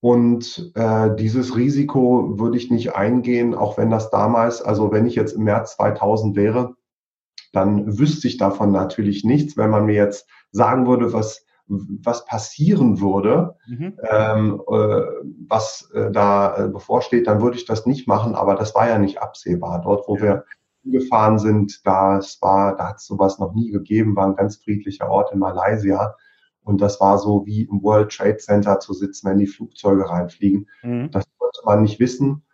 Und 0.00 0.72
äh, 0.74 1.14
dieses 1.16 1.56
Risiko 1.56 2.38
würde 2.38 2.56
ich 2.56 2.70
nicht 2.70 2.94
eingehen, 2.94 3.54
auch 3.54 3.78
wenn 3.78 3.90
das 3.90 4.10
damals, 4.10 4.62
also 4.62 4.90
wenn 4.90 5.06
ich 5.06 5.16
jetzt 5.16 5.32
im 5.32 5.44
März 5.44 5.76
2000 5.76 6.36
wäre, 6.36 6.74
dann 7.52 7.98
wüsste 7.98 8.28
ich 8.28 8.36
davon 8.36 8.72
natürlich 8.72 9.24
nichts. 9.24 9.56
Wenn 9.56 9.70
man 9.70 9.86
mir 9.86 9.94
jetzt 9.94 10.28
sagen 10.50 10.86
würde, 10.86 11.12
was, 11.12 11.44
was 11.66 12.24
passieren 12.24 13.00
würde, 13.00 13.56
mhm. 13.66 13.98
ähm, 14.08 14.62
äh, 14.68 15.02
was 15.48 15.90
äh, 15.94 16.10
da 16.10 16.56
äh, 16.56 16.68
bevorsteht, 16.68 17.26
dann 17.26 17.40
würde 17.42 17.56
ich 17.56 17.66
das 17.66 17.86
nicht 17.86 18.08
machen. 18.08 18.34
Aber 18.34 18.54
das 18.54 18.74
war 18.74 18.88
ja 18.88 18.98
nicht 18.98 19.20
absehbar. 19.20 19.80
Dort, 19.82 20.08
wo 20.08 20.16
ja. 20.16 20.22
wir 20.22 20.44
gefahren 20.84 21.38
sind, 21.38 21.80
das 21.84 22.38
war, 22.40 22.76
da 22.76 22.88
hat 22.88 22.96
es 22.96 23.06
sowas 23.06 23.38
noch 23.38 23.54
nie 23.54 23.70
gegeben, 23.70 24.16
war 24.16 24.26
ein 24.26 24.36
ganz 24.36 24.56
friedlicher 24.56 25.08
Ort 25.08 25.32
in 25.32 25.38
Malaysia. 25.38 26.14
Und 26.62 26.80
das 26.80 27.00
war 27.00 27.18
so 27.18 27.46
wie 27.46 27.62
im 27.62 27.82
World 27.82 28.12
Trade 28.12 28.36
Center 28.36 28.78
zu 28.78 28.92
sitzen, 28.92 29.28
wenn 29.28 29.38
die 29.38 29.46
Flugzeuge 29.46 30.08
reinfliegen. 30.08 30.68
Mhm. 30.82 31.10
Das 31.10 31.24
wollte 31.38 31.60
man 31.64 31.82
nicht 31.82 31.98
wissen. 31.98 32.44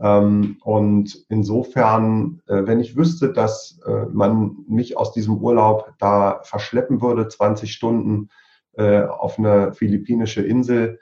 Ähm, 0.00 0.56
und 0.64 1.24
insofern, 1.28 2.42
äh, 2.46 2.66
wenn 2.66 2.80
ich 2.80 2.96
wüsste, 2.96 3.32
dass 3.32 3.78
äh, 3.86 4.06
man 4.12 4.56
mich 4.68 4.96
aus 4.96 5.12
diesem 5.12 5.36
Urlaub 5.38 5.92
da 5.98 6.40
verschleppen 6.42 7.00
würde, 7.00 7.28
20 7.28 7.72
Stunden 7.72 8.30
äh, 8.72 9.02
auf 9.02 9.38
eine 9.38 9.72
philippinische 9.72 10.42
Insel, 10.42 11.00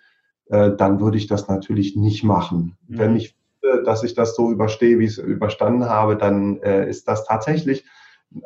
dann 0.48 1.00
würde 1.00 1.16
ich 1.16 1.28
das 1.28 1.48
natürlich 1.48 1.96
nicht 1.96 2.24
machen. 2.24 2.76
Mhm. 2.86 2.98
Wenn 2.98 3.16
ich 3.16 3.34
wüsste, 3.62 3.84
dass 3.84 4.02
ich 4.02 4.12
das 4.12 4.34
so 4.34 4.50
überstehe, 4.50 4.98
wie 4.98 5.04
ich 5.04 5.12
es 5.12 5.18
überstanden 5.18 5.86
habe, 5.86 6.16
dann 6.16 6.56
ist 6.58 7.08
das 7.08 7.24
tatsächlich 7.24 7.86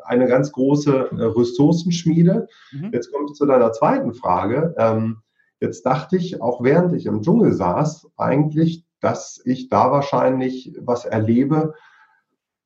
eine 0.05 0.29
ganz 0.29 0.53
große 0.53 1.09
Ressourcenschmiede. 1.11 2.47
Mhm. 2.71 2.91
Jetzt 2.93 3.11
komme 3.11 3.27
ich 3.27 3.33
zu 3.33 3.45
deiner 3.45 3.73
zweiten 3.73 4.15
Frage. 4.15 4.75
Ähm, 4.79 5.23
jetzt 5.59 5.85
dachte 5.85 6.17
ich, 6.17 6.41
auch 6.41 6.63
während 6.63 6.93
ich 6.93 7.07
im 7.07 7.23
Dschungel 7.23 7.55
saß, 7.55 8.09
eigentlich, 8.17 8.86
dass 9.01 9.41
ich 9.45 9.69
da 9.69 9.91
wahrscheinlich 9.91 10.75
was 10.81 11.05
erlebe, 11.05 11.75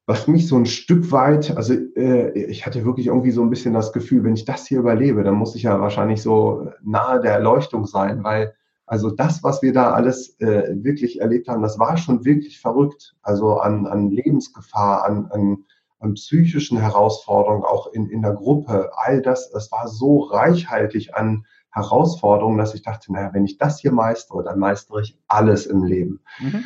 was 0.06 0.26
mich 0.26 0.48
so 0.48 0.56
ein 0.56 0.66
Stück 0.66 1.12
weit, 1.12 1.56
also 1.56 1.74
äh, 1.74 2.30
ich 2.32 2.66
hatte 2.66 2.84
wirklich 2.84 3.06
irgendwie 3.06 3.30
so 3.30 3.42
ein 3.42 3.50
bisschen 3.50 3.74
das 3.74 3.92
Gefühl, 3.92 4.24
wenn 4.24 4.34
ich 4.34 4.44
das 4.44 4.66
hier 4.66 4.80
überlebe, 4.80 5.22
dann 5.22 5.34
muss 5.34 5.54
ich 5.54 5.62
ja 5.62 5.80
wahrscheinlich 5.80 6.20
so 6.20 6.72
nahe 6.82 7.20
der 7.20 7.32
Erleuchtung 7.34 7.86
sein, 7.86 8.24
weil 8.24 8.54
also 8.90 9.08
das, 9.08 9.44
was 9.44 9.62
wir 9.62 9.72
da 9.72 9.92
alles 9.92 10.40
äh, 10.40 10.74
wirklich 10.82 11.20
erlebt 11.20 11.46
haben, 11.46 11.62
das 11.62 11.78
war 11.78 11.96
schon 11.96 12.24
wirklich 12.24 12.60
verrückt. 12.60 13.14
Also 13.22 13.58
an, 13.58 13.86
an 13.86 14.10
Lebensgefahr, 14.10 15.04
an, 15.04 15.26
an, 15.30 15.58
an 16.00 16.14
psychischen 16.14 16.76
Herausforderungen, 16.76 17.62
auch 17.62 17.92
in, 17.92 18.10
in 18.10 18.22
der 18.22 18.32
Gruppe, 18.32 18.90
all 18.96 19.22
das, 19.22 19.50
das 19.52 19.70
war 19.70 19.86
so 19.86 20.18
reichhaltig 20.22 21.14
an 21.14 21.46
Herausforderung, 21.72 22.58
dass 22.58 22.74
ich 22.74 22.82
dachte, 22.82 23.12
naja, 23.12 23.30
wenn 23.32 23.44
ich 23.44 23.58
das 23.58 23.80
hier 23.80 23.92
meistere, 23.92 24.42
dann 24.42 24.58
meistere 24.58 25.02
ich 25.02 25.18
alles 25.28 25.66
im 25.66 25.84
Leben. 25.84 26.20
Mhm. 26.40 26.64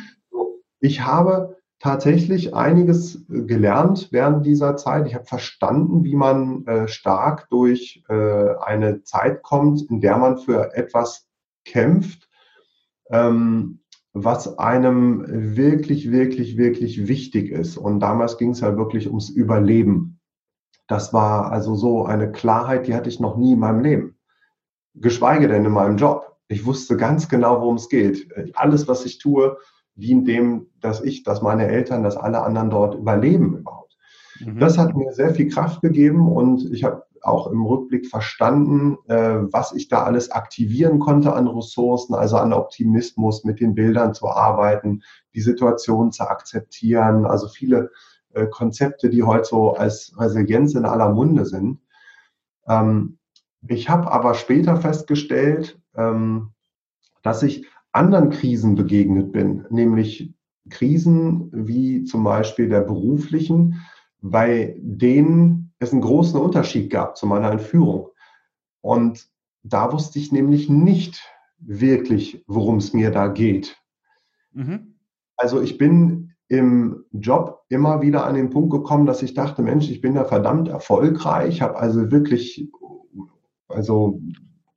Ich 0.79 1.01
habe 1.01 1.57
tatsächlich 1.79 2.55
einiges 2.55 3.15
äh, 3.29 3.41
gelernt 3.43 4.09
während 4.11 4.45
dieser 4.45 4.75
Zeit. 4.75 5.07
Ich 5.07 5.15
habe 5.15 5.25
verstanden, 5.25 6.03
wie 6.03 6.15
man 6.15 6.65
äh, 6.65 6.87
stark 6.87 7.49
durch 7.49 8.03
äh, 8.09 8.55
eine 8.59 9.03
Zeit 9.03 9.43
kommt, 9.43 9.83
in 9.89 10.01
der 10.01 10.17
man 10.17 10.37
für 10.37 10.75
etwas 10.75 11.27
kämpft, 11.63 12.27
ähm, 13.09 13.81
was 14.13 14.57
einem 14.57 15.55
wirklich, 15.55 16.11
wirklich, 16.11 16.57
wirklich 16.57 17.07
wichtig 17.07 17.51
ist. 17.51 17.77
Und 17.77 17.99
damals 17.99 18.37
ging 18.37 18.51
es 18.51 18.61
ja 18.61 18.77
wirklich 18.77 19.07
ums 19.07 19.29
Überleben. 19.29 20.19
Das 20.87 21.13
war 21.13 21.51
also 21.51 21.75
so 21.75 22.05
eine 22.05 22.31
Klarheit, 22.31 22.87
die 22.87 22.95
hatte 22.95 23.09
ich 23.09 23.19
noch 23.19 23.37
nie 23.37 23.53
in 23.53 23.59
meinem 23.59 23.81
Leben 23.81 24.14
geschweige 24.95 25.47
denn 25.47 25.65
in 25.65 25.71
meinem 25.71 25.97
Job. 25.97 26.37
Ich 26.47 26.65
wusste 26.65 26.97
ganz 26.97 27.27
genau, 27.27 27.61
worum 27.61 27.75
es 27.75 27.89
geht. 27.89 28.27
Alles, 28.55 28.87
was 28.87 29.05
ich 29.05 29.17
tue, 29.17 29.57
dient 29.95 30.27
dem, 30.27 30.67
dass 30.79 31.01
ich, 31.01 31.23
dass 31.23 31.41
meine 31.41 31.67
Eltern, 31.67 32.03
dass 32.03 32.17
alle 32.17 32.41
anderen 32.43 32.69
dort 32.69 32.95
überleben 32.95 33.57
überhaupt. 33.57 33.97
Mhm. 34.39 34.59
Das 34.59 34.77
hat 34.77 34.95
mir 34.95 35.11
sehr 35.13 35.33
viel 35.33 35.49
Kraft 35.49 35.81
gegeben 35.81 36.31
und 36.31 36.71
ich 36.71 36.83
habe 36.83 37.03
auch 37.21 37.47
im 37.47 37.65
Rückblick 37.65 38.05
verstanden, 38.07 38.97
äh, 39.07 39.39
was 39.51 39.73
ich 39.73 39.87
da 39.87 40.03
alles 40.03 40.29
aktivieren 40.29 40.99
konnte 40.99 41.33
an 41.33 41.47
Ressourcen, 41.47 42.13
also 42.13 42.37
an 42.37 42.53
Optimismus, 42.53 43.43
mit 43.43 43.59
den 43.59 43.73
Bildern 43.73 44.13
zu 44.13 44.29
arbeiten, 44.29 45.01
die 45.33 45.41
Situation 45.41 46.11
zu 46.11 46.29
akzeptieren, 46.29 47.25
also 47.25 47.47
viele 47.47 47.91
äh, 48.33 48.45
Konzepte, 48.45 49.09
die 49.09 49.23
heute 49.23 49.45
so 49.45 49.73
als 49.73 50.13
Resilienz 50.19 50.75
in 50.75 50.85
aller 50.85 51.09
Munde 51.09 51.45
sind. 51.45 51.79
Ähm, 52.67 53.17
ich 53.67 53.89
habe 53.89 54.11
aber 54.11 54.33
später 54.33 54.77
festgestellt, 54.77 55.79
ähm, 55.95 56.51
dass 57.23 57.43
ich 57.43 57.65
anderen 57.91 58.29
Krisen 58.29 58.75
begegnet 58.75 59.31
bin, 59.31 59.65
nämlich 59.69 60.33
Krisen 60.69 61.49
wie 61.53 62.03
zum 62.03 62.23
Beispiel 62.23 62.69
der 62.69 62.81
beruflichen, 62.81 63.81
bei 64.21 64.75
denen 64.79 65.73
es 65.79 65.91
einen 65.91 66.01
großen 66.01 66.39
Unterschied 66.39 66.89
gab 66.89 67.17
zu 67.17 67.27
meiner 67.27 67.51
Entführung. 67.51 68.09
Und 68.81 69.27
da 69.63 69.91
wusste 69.91 70.19
ich 70.19 70.31
nämlich 70.31 70.69
nicht 70.69 71.21
wirklich, 71.57 72.43
worum 72.47 72.77
es 72.77 72.93
mir 72.93 73.11
da 73.11 73.27
geht. 73.27 73.77
Mhm. 74.51 74.95
Also 75.37 75.61
ich 75.61 75.77
bin 75.77 76.33
im 76.47 77.05
Job 77.11 77.63
immer 77.69 78.01
wieder 78.01 78.25
an 78.25 78.35
den 78.35 78.49
Punkt 78.49 78.71
gekommen, 78.71 79.05
dass 79.05 79.23
ich 79.23 79.33
dachte, 79.33 79.61
Mensch, 79.61 79.89
ich 79.89 80.01
bin 80.01 80.13
da 80.13 80.25
verdammt 80.25 80.67
erfolgreich, 80.67 81.61
habe 81.61 81.77
also 81.77 82.11
wirklich 82.11 82.69
also 83.67 84.19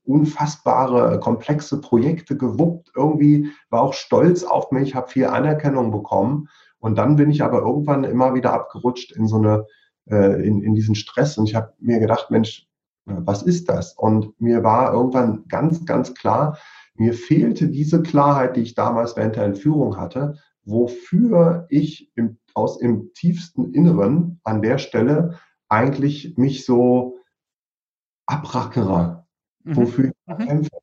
unfassbare, 0.05 1.21
komplexe 1.21 1.81
Projekte 1.81 2.37
gewuppt. 2.37 2.91
Irgendwie 2.97 3.51
war 3.69 3.83
auch 3.83 3.93
stolz 3.93 4.43
auf 4.43 4.71
mich, 4.71 4.95
habe 4.95 5.09
viel 5.09 5.27
Anerkennung 5.27 5.91
bekommen. 5.91 6.49
Und 6.79 6.97
dann 6.97 7.17
bin 7.17 7.31
ich 7.31 7.43
aber 7.43 7.61
irgendwann 7.61 8.05
immer 8.05 8.35
wieder 8.35 8.53
abgerutscht 8.53 9.13
in 9.13 9.27
so 9.27 9.37
eine, 9.37 9.67
äh, 10.07 10.47
in, 10.47 10.63
in 10.63 10.75
diesen 10.75 10.95
Stress. 10.95 11.37
Und 11.37 11.49
ich 11.49 11.55
habe 11.55 11.75
mir 11.79 11.99
gedacht, 11.99 12.31
Mensch, 12.31 12.67
was 13.05 13.43
ist 13.43 13.69
das? 13.69 13.95
Und 13.95 14.39
mir 14.41 14.63
war 14.63 14.93
irgendwann 14.93 15.45
ganz, 15.49 15.85
ganz 15.85 16.15
klar, 16.15 16.59
mir 16.95 17.15
fehlte 17.15 17.69
diese 17.69 18.03
Klarheit, 18.03 18.57
die 18.57 18.63
ich 18.63 18.75
damals 18.75 19.17
während 19.17 19.37
der 19.37 19.45
Entführung 19.45 19.97
hatte, 19.97 20.37
wofür 20.65 21.67
ich 21.69 22.11
im, 22.17 22.39
aus 22.55 22.81
im 22.81 23.13
tiefsten 23.15 23.73
Inneren 23.73 24.41
an 24.45 24.63
der 24.63 24.79
Stelle 24.79 25.39
eigentlich 25.69 26.37
mich 26.37 26.65
so 26.65 27.18
abrackere, 28.29 29.27
mhm. 29.65 29.77
wofür 29.77 30.05
ich 30.07 30.15
mhm. 30.27 30.47
kämpfe. 30.47 30.79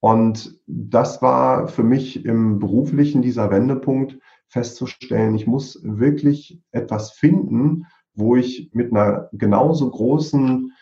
Und 0.00 0.60
das 0.66 1.22
war 1.22 1.68
für 1.68 1.84
mich 1.84 2.24
im 2.24 2.58
beruflichen 2.58 3.22
dieser 3.22 3.50
Wendepunkt 3.50 4.18
festzustellen, 4.48 5.34
ich 5.34 5.46
muss 5.46 5.80
wirklich 5.82 6.60
etwas 6.72 7.12
finden, 7.12 7.86
wo 8.14 8.36
ich 8.36 8.70
mit 8.74 8.92
einer 8.92 9.28
genauso 9.32 9.90
großen, 9.90 10.72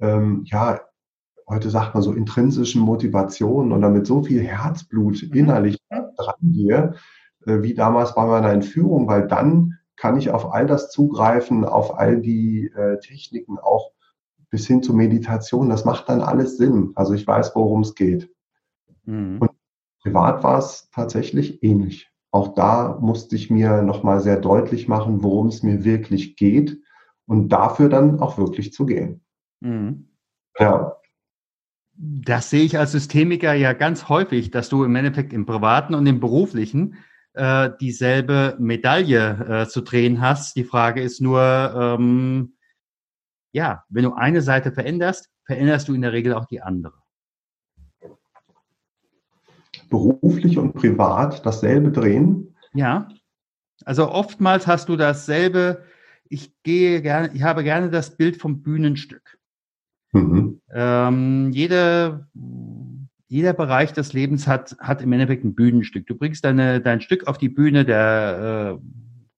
ähm, 0.00 0.42
ja, 0.46 0.80
heute 1.46 1.68
sagt 1.68 1.94
man 1.94 2.02
so 2.02 2.12
intrinsischen 2.12 2.80
Motivation 2.80 3.72
oder 3.72 3.90
mit 3.90 4.06
so 4.06 4.22
viel 4.22 4.42
Herzblut 4.42 5.22
mhm. 5.22 5.36
innerlich 5.36 5.78
dran 5.90 6.34
gehe, 6.40 6.94
äh, 7.46 7.62
wie 7.62 7.74
damals 7.74 8.14
bei 8.14 8.24
meiner 8.24 8.50
Entführung, 8.50 9.06
weil 9.06 9.28
dann 9.28 9.78
kann 9.96 10.16
ich 10.16 10.30
auf 10.30 10.54
all 10.54 10.66
das 10.66 10.90
zugreifen, 10.90 11.66
auf 11.66 11.98
all 11.98 12.20
die 12.20 12.72
äh, 12.74 12.98
Techniken, 13.00 13.58
auch 13.58 13.92
bis 14.50 14.66
hin 14.66 14.82
zur 14.82 14.96
Meditation. 14.96 15.70
Das 15.70 15.84
macht 15.84 16.08
dann 16.08 16.20
alles 16.20 16.56
Sinn. 16.56 16.92
Also 16.94 17.14
ich 17.14 17.26
weiß, 17.26 17.54
worum 17.54 17.80
es 17.82 17.94
geht. 17.94 18.30
Mhm. 19.04 19.38
Und 19.40 19.50
privat 20.02 20.42
war 20.42 20.58
es 20.58 20.90
tatsächlich 20.90 21.62
ähnlich. 21.62 22.10
Auch 22.32 22.54
da 22.54 22.98
musste 23.00 23.36
ich 23.36 23.50
mir 23.50 23.82
nochmal 23.82 24.20
sehr 24.20 24.36
deutlich 24.36 24.88
machen, 24.88 25.22
worum 25.22 25.48
es 25.48 25.62
mir 25.62 25.84
wirklich 25.84 26.36
geht 26.36 26.80
und 27.26 27.48
dafür 27.48 27.88
dann 27.88 28.20
auch 28.20 28.38
wirklich 28.38 28.72
zu 28.72 28.86
gehen. 28.86 29.22
Mhm. 29.60 30.08
Ja. 30.58 30.96
Das 31.92 32.50
sehe 32.50 32.64
ich 32.64 32.78
als 32.78 32.92
Systemiker 32.92 33.52
ja 33.52 33.72
ganz 33.72 34.08
häufig, 34.08 34.50
dass 34.50 34.68
du 34.68 34.84
im 34.84 34.96
Endeffekt 34.96 35.32
im 35.32 35.44
privaten 35.44 35.94
und 35.94 36.06
im 36.06 36.18
beruflichen 36.18 36.96
äh, 37.34 37.70
dieselbe 37.80 38.56
Medaille 38.58 39.64
äh, 39.64 39.68
zu 39.68 39.82
drehen 39.82 40.20
hast. 40.20 40.56
Die 40.56 40.64
Frage 40.64 41.02
ist 41.02 41.20
nur, 41.20 41.40
ähm, 41.40 42.54
ja, 43.52 43.84
wenn 43.88 44.04
du 44.04 44.14
eine 44.14 44.42
Seite 44.42 44.72
veränderst, 44.72 45.30
veränderst 45.44 45.88
du 45.88 45.94
in 45.94 46.02
der 46.02 46.12
Regel 46.12 46.34
auch 46.34 46.46
die 46.46 46.62
andere. 46.62 46.94
Beruflich 49.88 50.56
und 50.56 50.74
privat 50.74 51.44
dasselbe 51.44 51.90
drehen? 51.90 52.54
Ja. 52.74 53.08
Also 53.84 54.10
oftmals 54.10 54.66
hast 54.66 54.88
du 54.88 54.96
dasselbe, 54.96 55.84
ich 56.28 56.52
gehe 56.62 57.02
gerne, 57.02 57.30
ich 57.34 57.42
habe 57.42 57.64
gerne 57.64 57.90
das 57.90 58.16
Bild 58.16 58.36
vom 58.36 58.62
Bühnenstück. 58.62 59.38
Mhm. 60.12 60.60
Ähm, 60.72 61.50
jede, 61.52 62.28
jeder 63.26 63.52
Bereich 63.52 63.92
des 63.92 64.12
Lebens 64.12 64.46
hat, 64.46 64.76
hat 64.80 65.02
im 65.02 65.12
Endeffekt 65.12 65.44
ein 65.44 65.54
Bühnenstück. 65.54 66.06
Du 66.06 66.14
bringst 66.14 66.44
deine, 66.44 66.80
dein 66.80 67.00
Stück 67.00 67.26
auf 67.26 67.38
die 67.38 67.48
Bühne 67.48 67.84
der, 67.84 68.78
äh, 68.78 68.84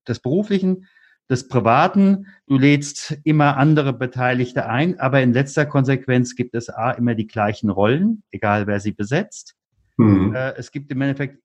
des 0.07 0.19
Beruflichen, 0.19 0.87
des 1.29 1.47
Privaten. 1.47 2.27
Du 2.47 2.57
lädst 2.57 3.17
immer 3.23 3.57
andere 3.57 3.93
Beteiligte 3.93 4.67
ein, 4.67 4.99
aber 4.99 5.21
in 5.21 5.33
letzter 5.33 5.65
Konsequenz 5.65 6.35
gibt 6.35 6.55
es 6.55 6.69
A, 6.69 6.91
immer 6.91 7.15
die 7.15 7.27
gleichen 7.27 7.69
Rollen, 7.69 8.23
egal 8.31 8.67
wer 8.67 8.79
sie 8.79 8.91
besetzt. 8.91 9.55
Mhm. 9.97 10.35
Äh, 10.35 10.53
es 10.57 10.71
gibt 10.71 10.91
im 10.91 11.01
Endeffekt 11.01 11.39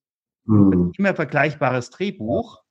mhm. 0.45 0.93
immer 0.97 1.15
vergleichbares 1.15 1.91
Drehbuch. 1.91 2.63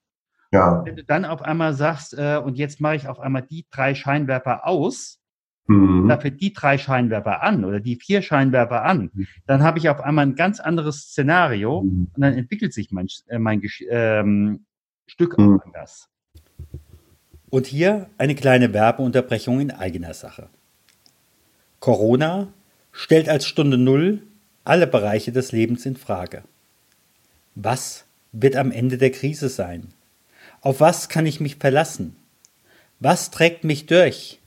Ja. 0.51 0.83
Wenn 0.85 0.95
du 0.95 1.03
dann 1.03 1.25
auf 1.25 1.41
einmal 1.41 1.73
sagst, 1.73 2.13
äh, 2.17 2.41
und 2.43 2.57
jetzt 2.57 2.79
mache 2.79 2.95
ich 2.95 3.07
auf 3.07 3.19
einmal 3.19 3.41
die 3.41 3.65
drei 3.69 3.95
Scheinwerfer 3.95 4.65
aus, 4.65 5.19
mhm. 5.67 6.07
dafür 6.07 6.31
die 6.31 6.53
drei 6.53 6.77
Scheinwerfer 6.77 7.43
an 7.43 7.65
oder 7.65 7.79
die 7.79 7.97
vier 7.97 8.21
Scheinwerfer 8.21 8.83
an, 8.83 9.11
mhm. 9.13 9.27
dann 9.45 9.63
habe 9.63 9.79
ich 9.79 9.89
auf 9.89 9.99
einmal 9.99 10.25
ein 10.25 10.35
ganz 10.35 10.59
anderes 10.59 11.09
Szenario 11.09 11.83
mhm. 11.83 12.11
und 12.13 12.21
dann 12.21 12.33
entwickelt 12.33 12.73
sich 12.73 12.91
mein, 12.91 13.07
äh, 13.27 13.39
mein 13.39 13.61
ähm, 13.89 14.65
Stück 15.07 15.37
mhm. 15.37 15.61
anders. 15.63 16.09
Und 17.49 17.67
hier 17.67 18.10
eine 18.17 18.36
kleine 18.36 18.73
Werbeunterbrechung 18.73 19.60
in 19.62 19.71
eigener 19.71 20.13
Sache. 20.13 20.49
Corona 21.79 22.51
stellt 22.91 23.29
als 23.29 23.45
Stunde 23.45 23.77
Null 23.77 24.23
alle 24.65 24.88
Bereiche 24.88 25.31
des 25.31 25.53
Lebens 25.53 25.86
in 25.86 25.95
Frage. 25.95 26.43
Was 27.55 28.03
wird 28.33 28.57
am 28.57 28.71
Ende 28.71 28.97
der 28.97 29.12
Krise 29.12 29.47
sein? 29.47 29.93
Auf 30.62 30.81
was 30.81 31.07
kann 31.07 31.25
ich 31.25 31.39
mich 31.39 31.55
verlassen? 31.55 32.17
Was 32.99 33.31
trägt 33.31 33.63
mich 33.63 33.86
durch? 33.86 34.39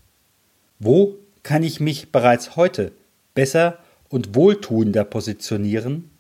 Wo 0.78 1.16
kann 1.42 1.62
ich 1.62 1.80
mich 1.80 2.12
bereits 2.12 2.56
heute 2.56 2.92
besser 3.34 3.78
und 4.08 4.34
wohltuender 4.34 5.04
positionieren, 5.04 6.10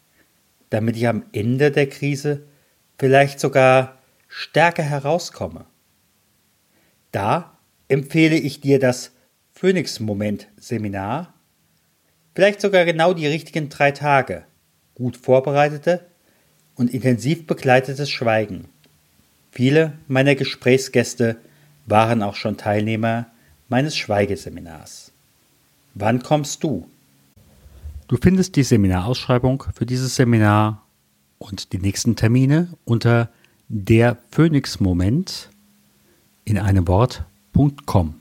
damit 0.70 0.96
ich 0.96 1.08
am 1.08 1.24
Ende 1.32 1.70
der 1.70 1.88
Krise 1.88 2.42
vielleicht 2.98 3.40
sogar 3.40 3.98
stärker 4.28 4.84
herauskomme? 4.84 5.66
Da 7.12 7.56
empfehle 7.88 8.36
ich 8.36 8.60
dir 8.60 8.78
das 8.78 9.12
Phoenix-Moment-Seminar, 9.52 11.34
vielleicht 12.34 12.60
sogar 12.60 12.84
genau 12.84 13.12
die 13.12 13.26
richtigen 13.26 13.68
drei 13.68 13.90
Tage, 13.90 14.44
gut 14.94 15.16
vorbereitete 15.16 16.06
und 16.76 16.94
intensiv 16.94 17.46
begleitetes 17.46 18.10
Schweigen. 18.10 18.68
Viele 19.50 19.92
meiner 20.06 20.34
Gesprächsgäste 20.34 21.36
waren 21.86 22.22
auch 22.22 22.36
schon 22.36 22.56
Teilnehmer 22.56 23.26
meines 23.68 23.96
Schweigeseminars. 23.96 25.12
Wann 25.94 26.22
kommst 26.22 26.62
du? 26.62 26.88
Du 28.08 28.16
findest 28.16 28.56
die 28.56 28.62
Seminarausschreibung 28.62 29.64
für 29.74 29.86
dieses 29.86 30.16
Seminar 30.16 30.86
und 31.38 31.72
die 31.72 31.78
nächsten 31.78 32.16
Termine 32.16 32.68
unter 32.84 33.28
der 33.68 34.16
Phoenix 34.30 34.80
Moment 34.80 35.49
in 36.44 36.58
einem 36.58 36.88
Wort.com. 36.88 38.14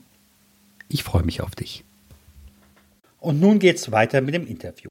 Ich 0.88 1.04
freue 1.04 1.22
mich 1.22 1.42
auf 1.42 1.54
dich. 1.54 1.84
Und 3.18 3.40
nun 3.40 3.58
geht's 3.58 3.92
weiter 3.92 4.20
mit 4.20 4.34
dem 4.34 4.46
Interview. 4.46 4.88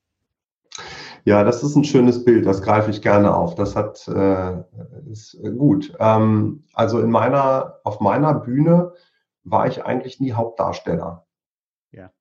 Ja, 1.25 1.43
das 1.43 1.63
ist 1.63 1.75
ein 1.75 1.83
schönes 1.83 2.23
Bild, 2.23 2.45
das 2.45 2.61
greife 2.61 2.89
ich 2.89 3.01
gerne 3.01 3.35
auf. 3.35 3.55
Das 3.55 3.75
hat 3.75 4.07
äh, 4.07 4.63
ist 5.09 5.37
gut. 5.57 5.93
Ähm, 5.99 6.63
also 6.73 6.99
in 7.01 7.11
meiner, 7.11 7.79
auf 7.83 7.99
meiner 7.99 8.33
Bühne 8.33 8.93
war 9.43 9.67
ich 9.67 9.83
eigentlich 9.83 10.19
nie 10.19 10.33
Hauptdarsteller. 10.33 11.27
Ja. 11.91 12.11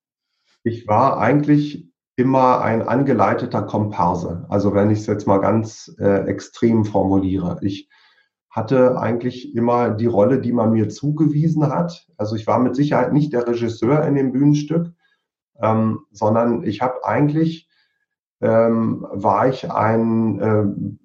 Ich 0.63 0.89
war 0.89 1.19
eigentlich 1.19 1.89
immer 2.17 2.61
ein 2.61 2.83
angeleiteter 2.83 3.63
Komparse. 3.63 4.45
Also 4.49 4.75
wenn 4.75 4.91
ich 4.91 5.01
es 5.01 5.07
jetzt 5.07 5.27
mal 5.27 5.39
ganz 5.39 5.95
äh, 6.01 6.27
extrem 6.27 6.85
formuliere. 6.85 7.59
Ich 7.63 7.89
hatte 8.59 8.99
eigentlich 8.99 9.55
immer 9.55 9.91
die 9.91 10.07
Rolle, 10.07 10.41
die 10.41 10.53
man 10.53 10.73
mir 10.73 10.89
zugewiesen 10.89 11.69
hat. 11.69 12.07
Also 12.17 12.37
ich 12.37 12.47
war 12.47 12.59
mit 12.59 12.77
Sicherheit 12.77 13.13
nicht 13.13 13.33
der 13.33 13.47
Regisseur 13.47 14.05
in 14.05 14.15
dem 14.15 14.33
Bühnenstück, 14.33 14.93
ähm, 15.63 16.01
sondern 16.11 16.63
ich 16.65 16.83
habe 16.83 17.05
eigentlich, 17.05 17.69
ähm, 18.41 19.07
war 19.11 19.49
ich 19.49 19.71
ein, 19.71 20.41
ähm, 20.43 20.99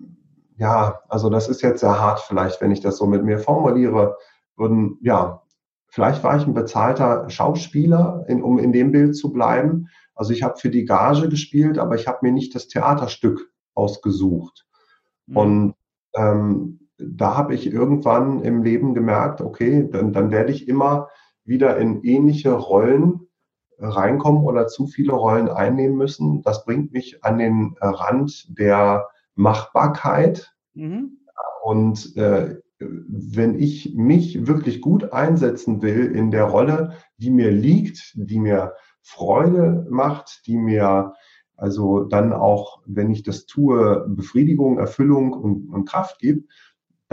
ja, 0.58 1.00
also 1.08 1.30
das 1.30 1.48
ist 1.48 1.62
jetzt 1.62 1.80
sehr 1.80 2.00
hart 2.00 2.20
vielleicht, 2.20 2.60
wenn 2.62 2.72
ich 2.72 2.82
das 2.82 2.98
so 2.98 3.08
mit 3.08 3.24
mir 3.24 3.40
formuliere, 3.40 4.18
würden, 4.56 4.98
ja, 5.02 5.44
Vielleicht 5.94 6.24
war 6.24 6.36
ich 6.36 6.48
ein 6.48 6.56
bezahlter 6.56 7.30
Schauspieler, 7.30 8.26
in, 8.28 8.42
um 8.42 8.58
in 8.58 8.74
dem 8.74 8.92
Bild 8.92 9.16
zu 9.16 9.32
bleiben. 9.32 9.90
Also 10.16 10.34
ich 10.34 10.42
habe 10.42 10.58
für 10.58 10.72
die 10.72 10.86
Gage 10.86 11.30
gespielt, 11.30 11.78
aber 11.78 11.94
ich 11.94 12.08
habe 12.08 12.18
mir 12.24 12.32
nicht 12.32 12.56
das 12.56 12.68
Theaterstück 12.68 13.52
ausgesucht. 13.76 14.66
Mhm. 15.28 15.38
Und 15.38 15.76
ähm, 16.16 16.83
da 16.98 17.36
habe 17.36 17.56
ich 17.56 17.72
irgendwann 17.72 18.42
im 18.42 18.64
Leben 18.64 18.94
gemerkt, 18.94 19.42
okay, 19.42 19.88
dann, 19.92 20.14
dann 20.14 20.32
werde 20.32 20.52
ich 20.52 20.68
immer 20.68 21.10
wieder 21.44 21.78
in 21.78 22.04
ähnliche 22.04 22.54
Rollen 22.54 23.28
reinkommen 23.80 24.44
oder 24.44 24.68
zu 24.68 24.88
viele 24.88 25.14
Rollen 25.14 25.50
einnehmen 25.50 25.98
müssen. 25.98 26.42
Das 26.42 26.66
bringt 26.66 26.94
mich 26.94 27.24
an 27.24 27.38
den 27.40 27.76
Rand 27.80 28.58
der 28.58 29.08
Machbarkeit. 29.36 30.54
Mhm. 30.74 31.18
Und 31.64 32.16
äh, 32.16 32.58
wenn 32.80 33.60
ich 33.60 33.96
mich 33.96 34.48
wirklich 34.48 34.82
gut 34.82 35.14
einsetzen 35.14 35.82
will 35.82 36.06
in 36.14 36.32
der 36.32 36.46
Rolle, 36.46 36.94
die 37.18 37.32
mir 37.32 37.52
liegt, 37.52 38.14
die 38.16 38.40
mir 38.40 38.74
Freude 39.02 39.86
macht, 39.90 40.44
die 40.46 40.58
mir 40.58 41.14
also 41.56 42.04
dann 42.04 42.34
auch, 42.34 42.82
wenn 42.86 43.12
ich 43.12 43.24
das 43.24 43.46
tue, 43.46 44.06
Befriedigung, 44.10 44.80
Erfüllung 44.80 45.34
und, 45.34 45.70
und 45.70 45.88
Kraft 45.88 46.20
gibt, 46.20 46.52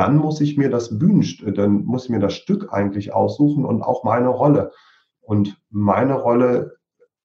dann 0.00 0.16
muss 0.16 0.40
ich 0.40 0.56
mir 0.56 0.70
das 0.70 0.98
Bühnenstück, 0.98 1.54
dann 1.56 1.84
muss 1.84 2.04
ich 2.04 2.10
mir 2.10 2.20
das 2.20 2.32
Stück 2.32 2.72
eigentlich 2.72 3.12
aussuchen 3.12 3.66
und 3.66 3.82
auch 3.82 4.02
meine 4.02 4.28
Rolle. 4.28 4.72
Und 5.20 5.60
meine 5.68 6.14
Rolle 6.14 6.78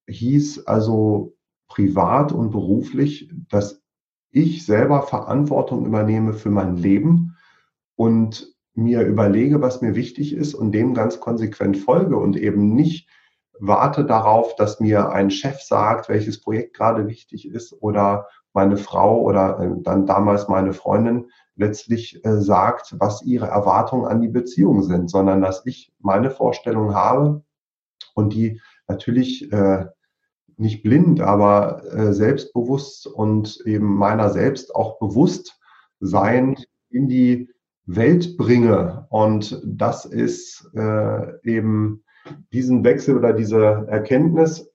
hieß 0.08 0.66
also 0.66 1.38
privat 1.68 2.32
und 2.32 2.50
beruflich, 2.50 3.32
dass 3.48 3.82
ich 4.30 4.66
selber 4.66 5.04
Verantwortung 5.04 5.86
übernehme 5.86 6.34
für 6.34 6.50
mein 6.50 6.76
Leben 6.76 7.38
und 7.94 8.54
mir 8.74 9.00
überlege, 9.06 9.62
was 9.62 9.80
mir 9.80 9.94
wichtig 9.94 10.34
ist 10.34 10.52
und 10.52 10.72
dem 10.72 10.92
ganz 10.92 11.18
konsequent 11.18 11.78
folge 11.78 12.18
und 12.18 12.36
eben 12.36 12.74
nicht 12.74 13.08
warte 13.58 14.04
darauf, 14.04 14.54
dass 14.56 14.80
mir 14.80 15.08
ein 15.08 15.30
Chef 15.30 15.62
sagt, 15.62 16.10
welches 16.10 16.42
Projekt 16.42 16.76
gerade 16.76 17.08
wichtig 17.08 17.48
ist 17.48 17.72
oder 17.80 18.26
meine 18.56 18.78
Frau 18.78 19.20
oder 19.20 19.60
äh, 19.60 19.70
dann 19.82 20.06
damals 20.06 20.48
meine 20.48 20.72
Freundin 20.72 21.30
letztlich 21.54 22.24
äh, 22.24 22.40
sagt, 22.40 22.96
was 22.98 23.22
ihre 23.22 23.46
Erwartungen 23.46 24.06
an 24.06 24.20
die 24.20 24.28
Beziehung 24.28 24.82
sind, 24.82 25.10
sondern 25.10 25.42
dass 25.42 25.64
ich 25.66 25.92
meine 26.00 26.30
Vorstellung 26.30 26.94
habe 26.94 27.44
und 28.14 28.32
die 28.32 28.60
natürlich 28.88 29.52
äh, 29.52 29.86
nicht 30.56 30.82
blind, 30.82 31.20
aber 31.20 31.84
äh, 31.92 32.14
selbstbewusst 32.14 33.06
und 33.06 33.60
eben 33.66 33.94
meiner 33.94 34.30
selbst 34.30 34.74
auch 34.74 34.98
bewusst 34.98 35.60
sein 36.00 36.56
in 36.88 37.08
die 37.08 37.50
Welt 37.84 38.38
bringe. 38.38 39.06
Und 39.10 39.62
das 39.66 40.06
ist 40.06 40.70
äh, 40.74 41.38
eben 41.42 42.04
diesen 42.52 42.84
Wechsel 42.84 43.18
oder 43.18 43.34
diese 43.34 43.86
Erkenntnis, 43.88 44.70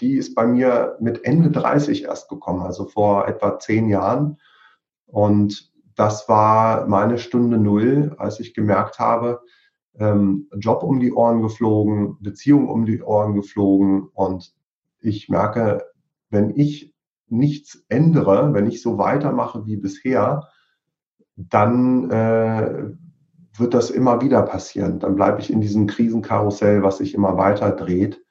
die 0.00 0.16
ist 0.16 0.34
bei 0.34 0.46
mir 0.46 0.96
mit 1.00 1.24
Ende 1.24 1.50
30 1.50 2.04
erst 2.04 2.28
gekommen, 2.28 2.62
also 2.62 2.86
vor 2.86 3.28
etwa 3.28 3.58
zehn 3.58 3.88
Jahren. 3.88 4.38
Und 5.06 5.70
das 5.96 6.28
war 6.28 6.86
meine 6.86 7.18
Stunde 7.18 7.58
Null, 7.58 8.14
als 8.18 8.40
ich 8.40 8.54
gemerkt 8.54 8.98
habe, 8.98 9.40
ähm, 9.98 10.48
Job 10.56 10.82
um 10.82 11.00
die 11.00 11.12
Ohren 11.12 11.42
geflogen, 11.42 12.16
Beziehung 12.20 12.68
um 12.68 12.86
die 12.86 13.02
Ohren 13.02 13.34
geflogen. 13.34 14.08
Und 14.14 14.54
ich 15.00 15.28
merke, 15.28 15.84
wenn 16.30 16.50
ich 16.56 16.94
nichts 17.28 17.84
ändere, 17.88 18.54
wenn 18.54 18.66
ich 18.66 18.82
so 18.82 18.98
weitermache 18.98 19.66
wie 19.66 19.76
bisher, 19.76 20.48
dann 21.36 22.10
äh, 22.10 22.90
wird 23.56 23.74
das 23.74 23.90
immer 23.90 24.20
wieder 24.20 24.42
passieren. 24.42 24.98
Dann 24.98 25.16
bleibe 25.16 25.40
ich 25.40 25.52
in 25.52 25.60
diesem 25.60 25.86
Krisenkarussell, 25.86 26.82
was 26.82 26.98
sich 26.98 27.14
immer 27.14 27.36
weiter 27.36 27.70
dreht. 27.70 28.22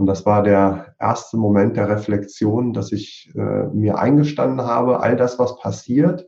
Und 0.00 0.06
das 0.06 0.24
war 0.24 0.42
der 0.42 0.94
erste 0.98 1.36
Moment 1.36 1.76
der 1.76 1.90
Reflexion, 1.90 2.72
dass 2.72 2.90
ich 2.90 3.30
äh, 3.34 3.64
mir 3.66 3.98
eingestanden 3.98 4.62
habe, 4.62 5.00
all 5.00 5.14
das, 5.14 5.38
was 5.38 5.58
passiert, 5.58 6.26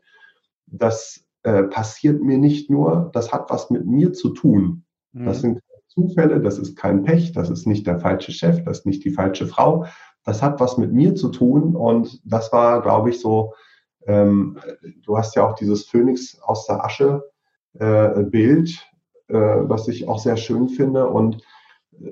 das 0.67 1.25
äh, 1.43 1.63
passiert 1.63 2.23
mir 2.23 2.37
nicht 2.37 2.69
nur, 2.69 3.09
das 3.15 3.33
hat 3.33 3.49
was 3.49 3.71
mit 3.71 3.87
mir 3.87 4.13
zu 4.13 4.29
tun. 4.29 4.85
Mhm. 5.13 5.25
Das 5.25 5.41
sind 5.41 5.61
Zufälle, 5.89 6.43
das 6.43 6.59
ist 6.59 6.77
kein 6.77 7.03
Pech, 7.03 7.33
das 7.33 7.49
ist 7.49 7.67
nicht 7.67 7.87
der 7.87 7.99
falsche 7.99 8.31
Chef, 8.31 8.63
das 8.63 8.81
ist 8.81 8.87
nicht 8.87 9.07
die 9.07 9.11
falsche 9.11 9.47
Frau. 9.47 9.87
Das 10.23 10.43
hat 10.43 10.61
was 10.61 10.77
mit 10.77 10.93
mir 10.93 11.15
zu 11.15 11.31
tun. 11.31 11.75
Und 11.75 12.21
das 12.31 12.53
war, 12.53 12.83
glaube 12.83 13.09
ich, 13.09 13.21
so, 13.21 13.55
ähm, 14.07 14.59
du 15.03 15.17
hast 15.17 15.35
ja 15.35 15.49
auch 15.49 15.55
dieses 15.55 15.87
Phönix 15.87 16.39
aus 16.43 16.67
der 16.67 16.85
Asche 16.85 17.23
äh, 17.79 18.23
Bild, 18.23 18.87
äh, 19.29 19.35
was 19.35 19.89
ich 19.89 20.09
auch 20.09 20.19
sehr 20.19 20.37
schön 20.37 20.69
finde. 20.69 21.09
Und 21.09 21.43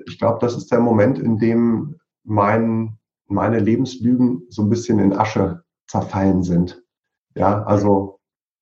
ich 0.05 0.19
glaube, 0.19 0.39
das 0.41 0.55
ist 0.55 0.71
der 0.71 0.79
Moment, 0.79 1.19
in 1.19 1.37
dem 1.37 1.95
mein, 2.23 2.97
meine 3.27 3.59
Lebenslügen 3.59 4.43
so 4.49 4.63
ein 4.63 4.69
bisschen 4.69 4.99
in 4.99 5.13
Asche 5.13 5.63
zerfallen 5.87 6.43
sind. 6.43 6.81
Ja, 7.35 7.63
also. 7.63 8.19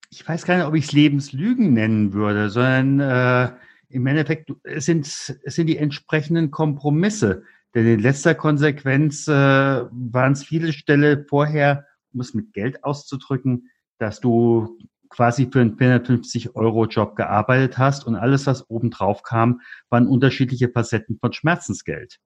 Ich 0.09 0.27
weiß 0.27 0.45
gar 0.45 0.57
nicht, 0.57 0.65
ob 0.65 0.73
ich 0.75 0.85
es 0.85 0.91
Lebenslügen 0.91 1.73
nennen 1.73 2.13
würde, 2.13 2.49
sondern 2.49 2.99
äh, 2.99 3.51
im 3.89 4.07
Endeffekt 4.07 4.51
es 4.63 4.85
sind 4.85 5.05
es 5.05 5.55
sind 5.55 5.67
die 5.67 5.77
entsprechenden 5.77 6.51
Kompromisse. 6.51 7.43
Denn 7.75 7.85
in 7.85 7.99
letzter 7.99 8.33
Konsequenz 8.33 9.27
äh, 9.27 9.31
waren 9.31 10.31
es 10.31 10.43
viele 10.43 10.73
Stelle 10.73 11.25
vorher, 11.29 11.85
um 12.11 12.21
es 12.21 12.33
mit 12.33 12.53
Geld 12.53 12.83
auszudrücken, 12.83 13.69
dass 13.99 14.19
du 14.19 14.79
quasi 15.09 15.49
für 15.51 15.61
einen 15.61 15.77
450-Euro-Job 15.77 17.15
gearbeitet 17.15 17.77
hast 17.77 18.05
und 18.05 18.15
alles, 18.15 18.47
was 18.47 18.69
obendrauf 18.69 19.23
kam, 19.23 19.61
waren 19.89 20.07
unterschiedliche 20.07 20.69
Facetten 20.69 21.17
von 21.19 21.33
Schmerzensgeld. 21.33 22.19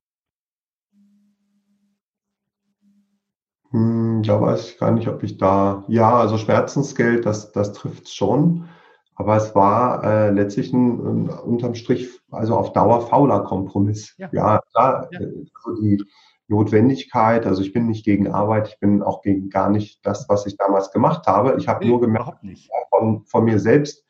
Hm, 3.72 4.22
da 4.24 4.40
weiß 4.40 4.70
ich 4.70 4.78
gar 4.78 4.92
nicht, 4.92 5.08
ob 5.08 5.24
ich 5.24 5.38
da, 5.38 5.84
ja, 5.88 6.14
also 6.16 6.38
Schmerzensgeld, 6.38 7.26
das, 7.26 7.52
das 7.52 7.74
trifft 7.74 8.10
schon. 8.10 8.70
Aber 9.16 9.36
es 9.38 9.54
war 9.56 10.04
äh, 10.04 10.30
letztlich 10.32 10.74
ein, 10.74 11.26
ein, 11.26 11.30
unterm 11.30 11.76
Strich, 11.76 12.10
also 12.32 12.56
auf 12.56 12.74
Dauer 12.74 13.08
fauler 13.08 13.42
Kompromiss. 13.42 14.16
Ja, 14.18 14.30
ja 14.32 14.62
klar, 14.72 15.08
ja. 15.12 15.20
also 15.20 15.82
die, 15.82 16.04
Notwendigkeit. 16.48 17.46
Also 17.46 17.62
ich 17.62 17.74
bin 17.74 17.88
nicht 17.88 18.06
gegen 18.06 18.28
Arbeit, 18.28 18.68
ich 18.68 18.80
bin 18.80 19.02
auch 19.02 19.22
gegen 19.22 19.50
gar 19.50 19.70
nicht 19.70 20.06
das, 20.06 20.28
was 20.30 20.46
ich 20.46 20.58
damals 20.58 20.92
gemacht 20.92 21.26
habe. 21.28 21.56
Ich 21.58 21.68
habe 21.68 21.84
nee, 21.84 21.90
nur 21.90 22.02
gemerkt 22.02 22.40
von, 22.90 23.26
von 23.26 23.46
mir 23.46 23.60
selbst, 23.60 24.04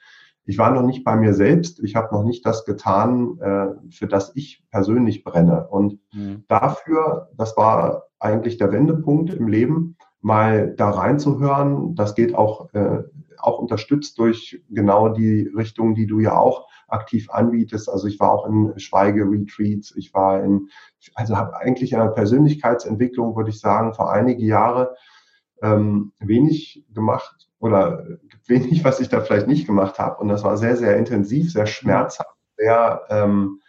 ich 0.46 0.58
war 0.58 0.72
noch 0.72 0.84
nicht 0.84 1.04
bei 1.04 1.16
mir 1.16 1.34
selbst, 1.34 1.82
ich 1.82 1.96
habe 1.96 2.14
noch 2.14 2.24
nicht 2.24 2.46
das 2.46 2.66
getan, 2.66 3.40
äh, 3.40 3.92
für 3.92 4.08
das 4.08 4.36
ich 4.36 4.64
persönlich 4.72 5.24
brenne. 5.24 5.68
Und 5.70 6.00
mhm. 6.14 6.44
dafür, 6.48 7.30
das 7.38 7.56
war 7.56 8.08
eigentlich 8.20 8.58
der 8.58 8.72
Wendepunkt 8.72 9.34
im 9.34 9.48
Leben, 9.48 9.96
mal 10.22 10.74
da 10.76 10.90
reinzuhören. 10.90 11.96
Das 11.96 12.16
geht 12.16 12.36
auch, 12.36 12.74
äh, 12.74 13.04
auch 13.44 13.60
unterstützt 13.60 14.18
durch 14.18 14.62
genau 14.70 15.10
die 15.10 15.52
Richtung, 15.56 15.96
die 15.96 16.08
du 16.08 16.20
ja 16.20 16.38
auch 16.38 16.68
aktiv 16.88 17.30
anbietest. 17.30 17.90
Also 17.90 18.08
ich 18.08 18.20
war 18.20 18.32
auch 18.32 18.46
in 18.46 18.78
Schweigeretreats, 18.78 19.96
ich 19.96 20.14
war 20.14 20.44
in, 20.44 20.70
also 21.16 21.36
habe 21.36 21.58
eigentlich 21.58 21.92
in 21.92 22.00
der 22.00 22.08
Persönlichkeitsentwicklung, 22.08 23.36
würde 23.36 23.50
ich 23.50 23.60
sagen, 23.60 23.94
vor 23.94 24.12
einige 24.12 24.44
Jahre 24.44 24.96
ähm, 25.62 26.14
wenig 26.20 26.86
gemacht 26.94 27.50
oder 27.60 28.06
wenig, 28.48 28.84
was 28.84 29.00
ich 29.00 29.10
da 29.10 29.22
vielleicht 29.22 29.48
nicht 29.48 29.66
gemacht 29.66 30.00
habe. 30.00 30.22
Und 30.22 30.28
das 30.28 30.44
war 30.44 30.58
sehr, 30.58 30.78
sehr 30.78 30.98
intensiv, 30.98 31.52
sehr 31.52 31.66
schmerzhaft, 31.66 32.36
sehr, 32.58 33.02
ähm, 33.10 33.60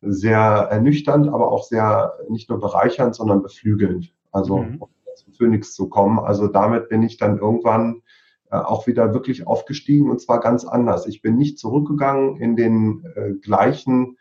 sehr 0.00 0.40
ernüchternd, 0.40 1.28
aber 1.28 1.52
auch 1.52 1.64
sehr 1.64 2.14
nicht 2.28 2.50
nur 2.50 2.60
bereichernd, 2.60 3.14
sondern 3.14 3.42
beflügelnd. 3.42 4.12
Also 4.32 4.58
mhm. 4.58 4.76
um 4.82 4.88
zum 5.16 5.32
Phoenix 5.32 5.74
zu 5.74 5.88
kommen. 5.88 6.18
Also 6.18 6.46
damit 6.46 6.88
bin 6.88 7.02
ich 7.02 7.16
dann 7.16 7.38
irgendwann 7.38 8.02
auch 8.50 8.86
wieder 8.86 9.12
wirklich 9.12 9.46
aufgestiegen 9.46 10.10
und 10.10 10.20
zwar 10.20 10.40
ganz 10.40 10.64
anders. 10.64 11.06
Ich 11.06 11.22
bin 11.22 11.36
nicht 11.36 11.58
zurückgegangen 11.58 12.36
in 12.36 12.56
den 12.56 13.04
äh, 13.16 13.32
gleichen, 13.32 14.16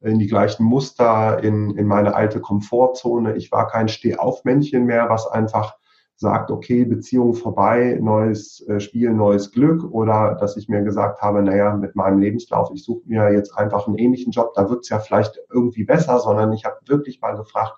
in 0.00 0.18
die 0.18 0.26
gleichen 0.26 0.64
Muster, 0.64 1.42
in, 1.42 1.76
in 1.76 1.86
meine 1.86 2.14
alte 2.14 2.40
Komfortzone. 2.40 3.36
Ich 3.36 3.52
war 3.52 3.68
kein 3.68 3.88
Stehaufmännchen 3.88 4.84
mehr, 4.84 5.08
was 5.08 5.26
einfach 5.26 5.76
sagt, 6.16 6.50
okay, 6.50 6.84
Beziehung 6.84 7.34
vorbei, 7.34 7.98
neues 8.00 8.64
äh, 8.68 8.78
Spiel, 8.80 9.12
neues 9.12 9.50
Glück 9.50 9.84
oder 9.84 10.36
dass 10.38 10.56
ich 10.56 10.68
mir 10.68 10.82
gesagt 10.82 11.20
habe, 11.22 11.42
naja, 11.42 11.74
mit 11.76 11.96
meinem 11.96 12.20
Lebenslauf, 12.20 12.70
ich 12.72 12.84
suche 12.84 13.02
mir 13.06 13.32
jetzt 13.32 13.56
einfach 13.56 13.86
einen 13.86 13.98
ähnlichen 13.98 14.32
Job, 14.32 14.52
da 14.54 14.70
wird 14.70 14.80
es 14.82 14.88
ja 14.90 15.00
vielleicht 15.00 15.40
irgendwie 15.52 15.84
besser, 15.84 16.20
sondern 16.20 16.52
ich 16.52 16.64
habe 16.64 16.76
wirklich 16.86 17.20
mal 17.20 17.36
gefragt, 17.36 17.74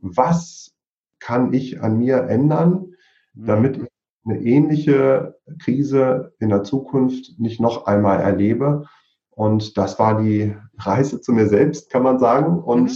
was 0.00 0.74
kann 1.18 1.52
ich 1.52 1.80
an 1.82 1.98
mir 1.98 2.18
ändern, 2.28 2.94
damit 3.34 3.78
mhm. 3.78 3.84
ich 3.84 3.95
eine 4.26 4.40
ähnliche 4.40 5.38
Krise 5.60 6.34
in 6.38 6.48
der 6.48 6.64
Zukunft 6.64 7.38
nicht 7.38 7.60
noch 7.60 7.86
einmal 7.86 8.20
erlebe. 8.20 8.86
Und 9.30 9.76
das 9.76 9.98
war 9.98 10.20
die 10.20 10.56
Reise 10.78 11.20
zu 11.20 11.32
mir 11.32 11.48
selbst, 11.48 11.90
kann 11.90 12.02
man 12.02 12.18
sagen. 12.18 12.58
Und 12.58 12.90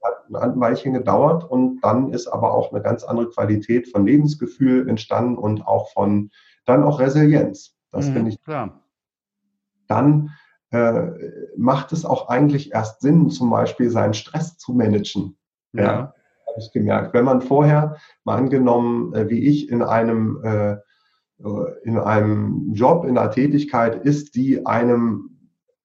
mhm. 0.00 0.36
hat 0.36 0.52
ein 0.54 0.60
Weilchen 0.60 0.92
gedauert. 0.92 1.48
Und 1.48 1.80
dann 1.80 2.12
ist 2.12 2.26
aber 2.26 2.52
auch 2.52 2.72
eine 2.72 2.82
ganz 2.82 3.04
andere 3.04 3.30
Qualität 3.30 3.88
von 3.88 4.06
Lebensgefühl 4.06 4.88
entstanden 4.88 5.38
und 5.38 5.66
auch 5.66 5.90
von 5.92 6.30
dann 6.66 6.84
auch 6.84 7.00
Resilienz. 7.00 7.76
Das 7.90 8.08
mhm, 8.08 8.12
finde 8.12 8.30
ich 8.30 8.42
klar. 8.42 8.82
Dann 9.88 10.30
äh, 10.70 11.10
macht 11.56 11.92
es 11.92 12.04
auch 12.04 12.28
eigentlich 12.28 12.72
erst 12.72 13.00
Sinn, 13.00 13.30
zum 13.30 13.50
Beispiel 13.50 13.90
seinen 13.90 14.14
Stress 14.14 14.58
zu 14.58 14.72
managen. 14.72 15.36
Ja. 15.72 15.82
ja 15.82 16.14
habe 16.54 16.62
ich 16.62 16.72
gemerkt. 16.72 17.14
Wenn 17.14 17.24
man 17.24 17.42
vorher, 17.42 17.96
mal 18.24 18.36
angenommen, 18.36 19.12
äh, 19.14 19.28
wie 19.28 19.46
ich 19.46 19.68
in 19.68 19.82
einem, 19.82 20.40
äh, 20.44 20.72
äh, 20.72 21.82
in 21.82 21.98
einem 21.98 22.72
Job, 22.72 23.04
in 23.04 23.18
einer 23.18 23.30
Tätigkeit 23.30 24.04
ist, 24.04 24.34
die 24.36 24.64
einem 24.64 25.30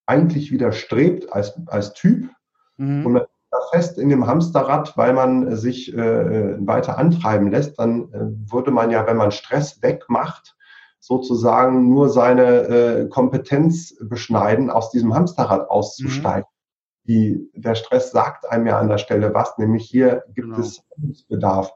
eigentlich 0.05 0.51
widerstrebt 0.51 1.33
als, 1.33 1.59
als 1.67 1.93
Typ 1.93 2.29
mhm. 2.77 3.05
und 3.05 3.13
man 3.13 3.21
ist 3.23 3.29
da 3.51 3.57
fest 3.71 3.97
in 3.97 4.09
dem 4.09 4.27
Hamsterrad, 4.27 4.95
weil 4.95 5.13
man 5.13 5.55
sich 5.55 5.93
äh, 5.93 6.55
weiter 6.65 6.99
antreiben 6.99 7.49
lässt, 7.49 7.79
dann 7.79 8.13
äh, 8.13 8.51
würde 8.51 8.69
man 8.69 8.91
ja, 8.91 9.07
wenn 9.07 9.17
man 9.17 9.31
Stress 9.31 9.81
wegmacht, 9.81 10.55
sozusagen 10.99 11.89
nur 11.89 12.09
seine 12.09 12.43
äh, 12.43 13.07
Kompetenz 13.07 13.95
beschneiden, 14.01 14.69
aus 14.69 14.91
diesem 14.91 15.15
Hamsterrad 15.15 15.69
auszusteigen. 15.69 16.41
Mhm 16.41 16.58
die, 17.03 17.49
der 17.53 17.75
Stress 17.75 18.11
sagt 18.11 18.49
einem 18.49 18.67
ja 18.67 18.79
an 18.79 18.89
der 18.89 18.97
Stelle 18.97 19.33
was, 19.33 19.57
nämlich 19.57 19.85
hier 19.85 20.23
gibt 20.35 20.49
genau. 20.49 20.59
es 20.59 20.83
Bedarf. 21.27 21.71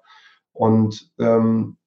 Und 0.52 1.12
ähm, 1.20 1.78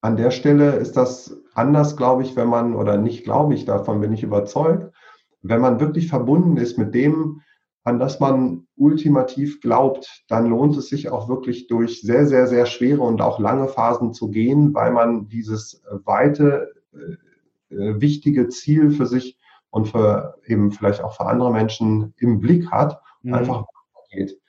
an 0.00 0.16
der 0.16 0.30
Stelle 0.30 0.76
ist 0.76 0.96
das 0.96 1.36
anders, 1.54 1.96
glaube 1.96 2.22
ich, 2.22 2.36
wenn 2.36 2.48
man, 2.48 2.74
oder 2.74 2.96
nicht 2.96 3.24
glaube 3.24 3.54
ich, 3.54 3.64
davon 3.64 4.00
bin 4.00 4.12
ich 4.12 4.22
überzeugt, 4.22 4.94
wenn 5.42 5.60
man 5.60 5.80
wirklich 5.80 6.08
verbunden 6.08 6.56
ist 6.56 6.78
mit 6.78 6.94
dem, 6.94 7.42
an 7.84 8.00
das 8.00 8.18
man 8.18 8.66
ultimativ 8.76 9.60
glaubt, 9.60 10.24
dann 10.28 10.46
lohnt 10.46 10.76
es 10.76 10.88
sich 10.88 11.08
auch 11.08 11.28
wirklich 11.28 11.68
durch 11.68 12.02
sehr, 12.02 12.26
sehr, 12.26 12.48
sehr 12.48 12.66
schwere 12.66 13.02
und 13.02 13.20
auch 13.20 13.38
lange 13.38 13.68
Phasen 13.68 14.12
zu 14.12 14.28
gehen, 14.28 14.74
weil 14.74 14.92
man 14.92 15.28
dieses 15.28 15.82
weite, 16.04 16.72
äh, 16.92 17.74
äh 17.74 18.00
wichtige 18.00 18.48
Ziel 18.48 18.90
für 18.90 19.06
sich 19.06 19.38
und 19.76 19.88
für 19.88 20.38
eben 20.46 20.72
vielleicht 20.72 21.02
auch 21.04 21.14
für 21.14 21.26
andere 21.26 21.52
Menschen 21.52 22.14
im 22.16 22.40
Blick 22.40 22.70
hat, 22.70 22.98
mhm. 23.20 23.34
einfach 23.34 23.66
geht. 24.10 24.40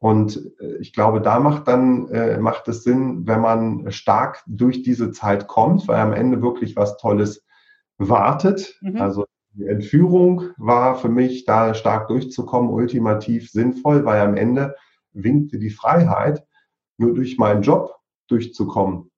Und 0.00 0.40
äh, 0.58 0.76
ich 0.78 0.94
glaube, 0.94 1.20
da 1.20 1.38
macht 1.38 1.68
dann, 1.68 2.08
äh, 2.08 2.38
macht 2.38 2.66
es 2.68 2.82
Sinn, 2.82 3.26
wenn 3.26 3.42
man 3.42 3.92
stark 3.92 4.42
durch 4.46 4.82
diese 4.82 5.12
Zeit 5.12 5.48
kommt, 5.48 5.86
weil 5.86 5.98
am 5.98 6.14
Ende 6.14 6.40
wirklich 6.40 6.76
was 6.76 6.96
Tolles 6.96 7.44
wartet. 7.98 8.78
Mhm. 8.80 9.02
Also 9.02 9.26
die 9.52 9.66
Entführung 9.66 10.44
war 10.56 10.96
für 10.96 11.10
mich, 11.10 11.44
da 11.44 11.74
stark 11.74 12.08
durchzukommen, 12.08 12.70
ultimativ 12.70 13.50
sinnvoll, 13.50 14.06
weil 14.06 14.22
am 14.22 14.34
Ende 14.34 14.76
winkte 15.12 15.58
die 15.58 15.70
Freiheit, 15.70 16.42
nur 16.96 17.12
durch 17.12 17.36
meinen 17.36 17.60
Job 17.60 17.96
durchzukommen 18.28 19.10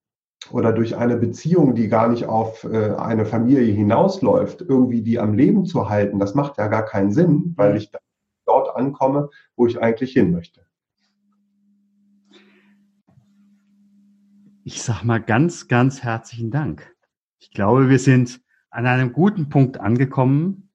oder 0.53 0.73
durch 0.73 0.97
eine 0.97 1.17
Beziehung, 1.17 1.75
die 1.75 1.89
gar 1.89 2.09
nicht 2.09 2.27
auf 2.27 2.65
äh, 2.65 2.95
eine 2.95 3.25
Familie 3.25 3.73
hinausläuft, 3.73 4.63
irgendwie 4.63 5.03
die 5.03 5.19
am 5.19 5.35
Leben 5.35 5.67
zu 5.67 5.89
halten, 5.89 6.19
das 6.19 6.35
macht 6.35 6.59
ja 6.59 6.69
gar 6.69 6.85
keinen 6.85 7.13
Sinn, 7.13 7.55
weil 7.57 7.73
mhm. 7.73 7.77
ich 7.77 7.91
dort 8.47 8.77
ankomme, 8.77 9.31
wo 9.57 9.67
ich 9.67 9.81
eigentlich 9.81 10.13
hin 10.13 10.33
möchte. 10.33 10.67
Ich 14.65 14.83
sage 14.83 15.07
mal 15.07 15.23
ganz, 15.23 15.69
ganz 15.69 16.03
herzlichen 16.03 16.51
Dank. 16.51 16.93
Ich 17.39 17.51
glaube, 17.53 17.89
wir 17.89 17.99
sind 17.99 18.41
an 18.71 18.87
einem 18.87 19.13
guten 19.13 19.49
Punkt 19.49 19.79
angekommen. 19.79 20.71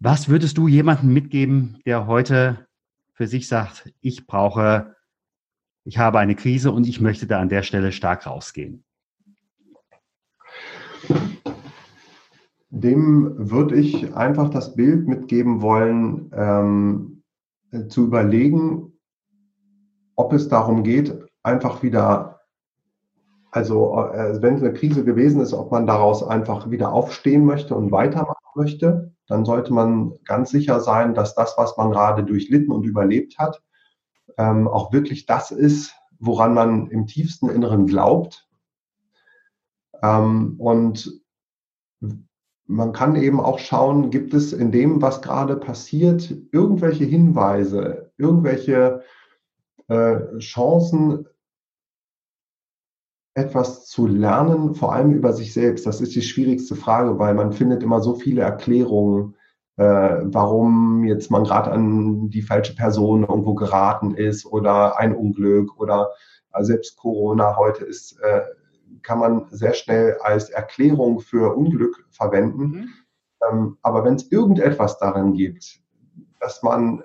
Was 0.00 0.28
würdest 0.28 0.58
du 0.58 0.68
jemandem 0.68 1.12
mitgeben, 1.12 1.80
der 1.86 2.06
heute 2.06 2.66
für 3.12 3.26
sich 3.26 3.48
sagt, 3.48 3.92
ich 4.00 4.26
brauche, 4.26 4.96
ich 5.88 5.96
habe 5.96 6.18
eine 6.18 6.34
Krise 6.34 6.70
und 6.70 6.86
ich 6.86 7.00
möchte 7.00 7.26
da 7.26 7.40
an 7.40 7.48
der 7.48 7.62
Stelle 7.62 7.92
stark 7.92 8.26
rausgehen? 8.26 8.84
Dem 12.68 13.32
würde 13.38 13.74
ich 13.76 14.14
einfach 14.14 14.50
das 14.50 14.74
Bild 14.74 15.08
mitgeben 15.08 15.62
wollen, 15.62 16.30
ähm, 16.34 17.22
zu 17.88 18.04
überlegen, 18.04 18.98
ob 20.14 20.34
es 20.34 20.48
darum 20.48 20.84
geht, 20.84 21.18
einfach 21.42 21.82
wieder 21.82 22.34
also 23.50 23.98
äh, 24.12 24.42
wenn 24.42 24.56
es 24.56 24.62
eine 24.62 24.74
Krise 24.74 25.04
gewesen 25.06 25.40
ist, 25.40 25.54
ob 25.54 25.72
man 25.72 25.86
daraus 25.86 26.22
einfach 26.22 26.70
wieder 26.70 26.92
aufstehen 26.92 27.46
möchte 27.46 27.74
und 27.74 27.90
weitermachen 27.90 28.36
möchte, 28.54 29.14
dann 29.26 29.46
sollte 29.46 29.72
man 29.72 30.12
ganz 30.26 30.50
sicher 30.50 30.80
sein, 30.80 31.14
dass 31.14 31.34
das, 31.34 31.54
was 31.56 31.78
man 31.78 31.90
gerade 31.90 32.24
durchlitten 32.24 32.70
und 32.74 32.84
überlebt 32.84 33.38
hat, 33.38 33.62
ähm, 34.38 34.68
auch 34.68 34.92
wirklich 34.92 35.26
das 35.26 35.50
ist, 35.50 35.94
woran 36.18 36.54
man 36.54 36.88
im 36.88 37.06
tiefsten 37.06 37.48
Inneren 37.48 37.86
glaubt. 37.86 38.48
Ähm, 40.02 40.54
und 40.58 41.20
man 42.66 42.92
kann 42.92 43.16
eben 43.16 43.40
auch 43.40 43.58
schauen, 43.58 44.10
gibt 44.10 44.34
es 44.34 44.52
in 44.52 44.70
dem, 44.70 45.02
was 45.02 45.22
gerade 45.22 45.56
passiert, 45.56 46.32
irgendwelche 46.52 47.04
Hinweise, 47.04 48.12
irgendwelche 48.16 49.02
äh, 49.88 50.38
Chancen, 50.38 51.26
etwas 53.34 53.86
zu 53.86 54.06
lernen, 54.06 54.74
vor 54.74 54.92
allem 54.92 55.12
über 55.12 55.32
sich 55.32 55.52
selbst? 55.52 55.86
Das 55.86 56.00
ist 56.00 56.14
die 56.14 56.22
schwierigste 56.22 56.76
Frage, 56.76 57.18
weil 57.18 57.34
man 57.34 57.52
findet 57.52 57.82
immer 57.82 58.00
so 58.00 58.14
viele 58.16 58.42
Erklärungen, 58.42 59.36
warum 59.84 61.04
jetzt 61.04 61.30
man 61.30 61.44
gerade 61.44 61.70
an 61.70 62.30
die 62.30 62.42
falsche 62.42 62.74
Person 62.74 63.22
irgendwo 63.22 63.54
geraten 63.54 64.14
ist 64.14 64.44
oder 64.44 64.98
ein 64.98 65.14
Unglück 65.14 65.78
oder 65.78 66.10
äh, 66.52 66.64
selbst 66.64 66.96
Corona 66.96 67.56
heute 67.56 67.84
ist, 67.84 68.18
äh, 68.20 68.42
kann 69.02 69.18
man 69.18 69.46
sehr 69.50 69.74
schnell 69.74 70.16
als 70.22 70.50
Erklärung 70.50 71.20
für 71.20 71.54
Unglück 71.54 72.06
verwenden. 72.10 72.62
Mhm. 72.62 72.88
Ähm, 73.50 73.78
aber 73.82 74.04
wenn 74.04 74.14
es 74.14 74.30
irgendetwas 74.30 74.98
darin 74.98 75.34
gibt, 75.34 75.80
dass 76.40 76.62
man 76.62 77.02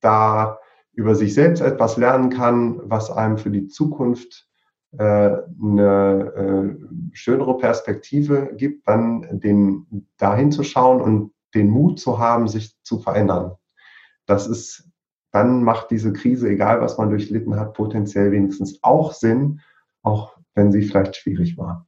da 0.00 0.58
über 0.92 1.14
sich 1.14 1.34
selbst 1.34 1.60
etwas 1.60 1.96
lernen 1.96 2.30
kann, 2.30 2.80
was 2.82 3.10
einem 3.10 3.38
für 3.38 3.50
die 3.50 3.68
Zukunft 3.68 4.48
äh, 4.96 5.04
eine 5.62 6.32
äh, 6.34 7.14
schönere 7.14 7.56
Perspektive 7.58 8.54
gibt, 8.56 8.88
dann 8.88 9.40
den 9.40 10.08
dahin 10.16 10.50
zu 10.50 10.62
schauen 10.64 11.00
und 11.00 11.32
den 11.54 11.70
Mut 11.70 12.00
zu 12.00 12.18
haben, 12.18 12.48
sich 12.48 12.74
zu 12.82 12.98
verändern. 12.98 13.52
Das 14.26 14.46
ist, 14.46 14.88
dann 15.32 15.62
macht 15.62 15.90
diese 15.90 16.12
Krise, 16.12 16.48
egal 16.48 16.80
was 16.80 16.98
man 16.98 17.10
durchlitten 17.10 17.56
hat, 17.56 17.74
potenziell 17.74 18.32
wenigstens 18.32 18.82
auch 18.82 19.12
Sinn, 19.12 19.60
auch 20.02 20.36
wenn 20.54 20.72
sie 20.72 20.82
vielleicht 20.82 21.16
schwierig 21.16 21.56
war. 21.56 21.86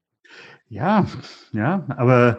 Ja, 0.68 1.06
ja, 1.52 1.84
aber 1.88 2.38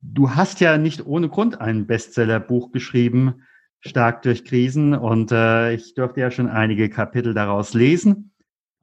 du 0.00 0.30
hast 0.30 0.60
ja 0.60 0.78
nicht 0.78 1.04
ohne 1.06 1.28
Grund 1.28 1.60
ein 1.60 1.86
Bestsellerbuch 1.86 2.72
geschrieben, 2.72 3.42
Stark 3.80 4.22
durch 4.22 4.44
Krisen. 4.44 4.94
Und 4.94 5.32
äh, 5.32 5.74
ich 5.74 5.94
durfte 5.94 6.20
ja 6.20 6.30
schon 6.30 6.48
einige 6.48 6.88
Kapitel 6.88 7.34
daraus 7.34 7.74
lesen. 7.74 8.32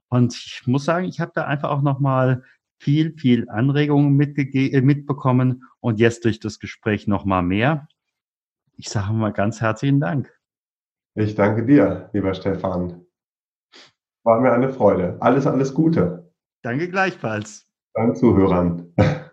Und 0.09 0.33
ich 0.33 0.63
muss 0.65 0.85
sagen, 0.85 1.07
ich 1.07 1.19
habe 1.19 1.31
da 1.33 1.45
einfach 1.45 1.69
auch 1.69 1.81
nochmal 1.81 2.43
viel, 2.83 3.13
viel 3.17 3.49
Anregungen 3.49 4.19
äh, 4.19 4.81
mitbekommen 4.81 5.63
und 5.79 5.99
jetzt 5.99 6.25
durch 6.25 6.39
das 6.39 6.59
Gespräch 6.59 7.07
nochmal 7.07 7.41
mehr. 7.41 7.87
Ich 8.75 8.89
sage 8.89 9.13
mal 9.13 9.31
ganz 9.31 9.61
herzlichen 9.61 9.99
Dank. 9.99 10.31
Ich 11.15 11.35
danke 11.35 11.65
dir, 11.65 12.09
lieber 12.13 12.33
Stefan. 12.33 13.05
War 14.23 14.41
mir 14.41 14.51
eine 14.51 14.69
Freude. 14.69 15.17
Alles, 15.19 15.47
alles 15.47 15.73
Gute. 15.73 16.33
Danke 16.61 16.89
gleichfalls. 16.89 17.65
Deinen 17.93 18.15
Zuhörern. 18.15 18.93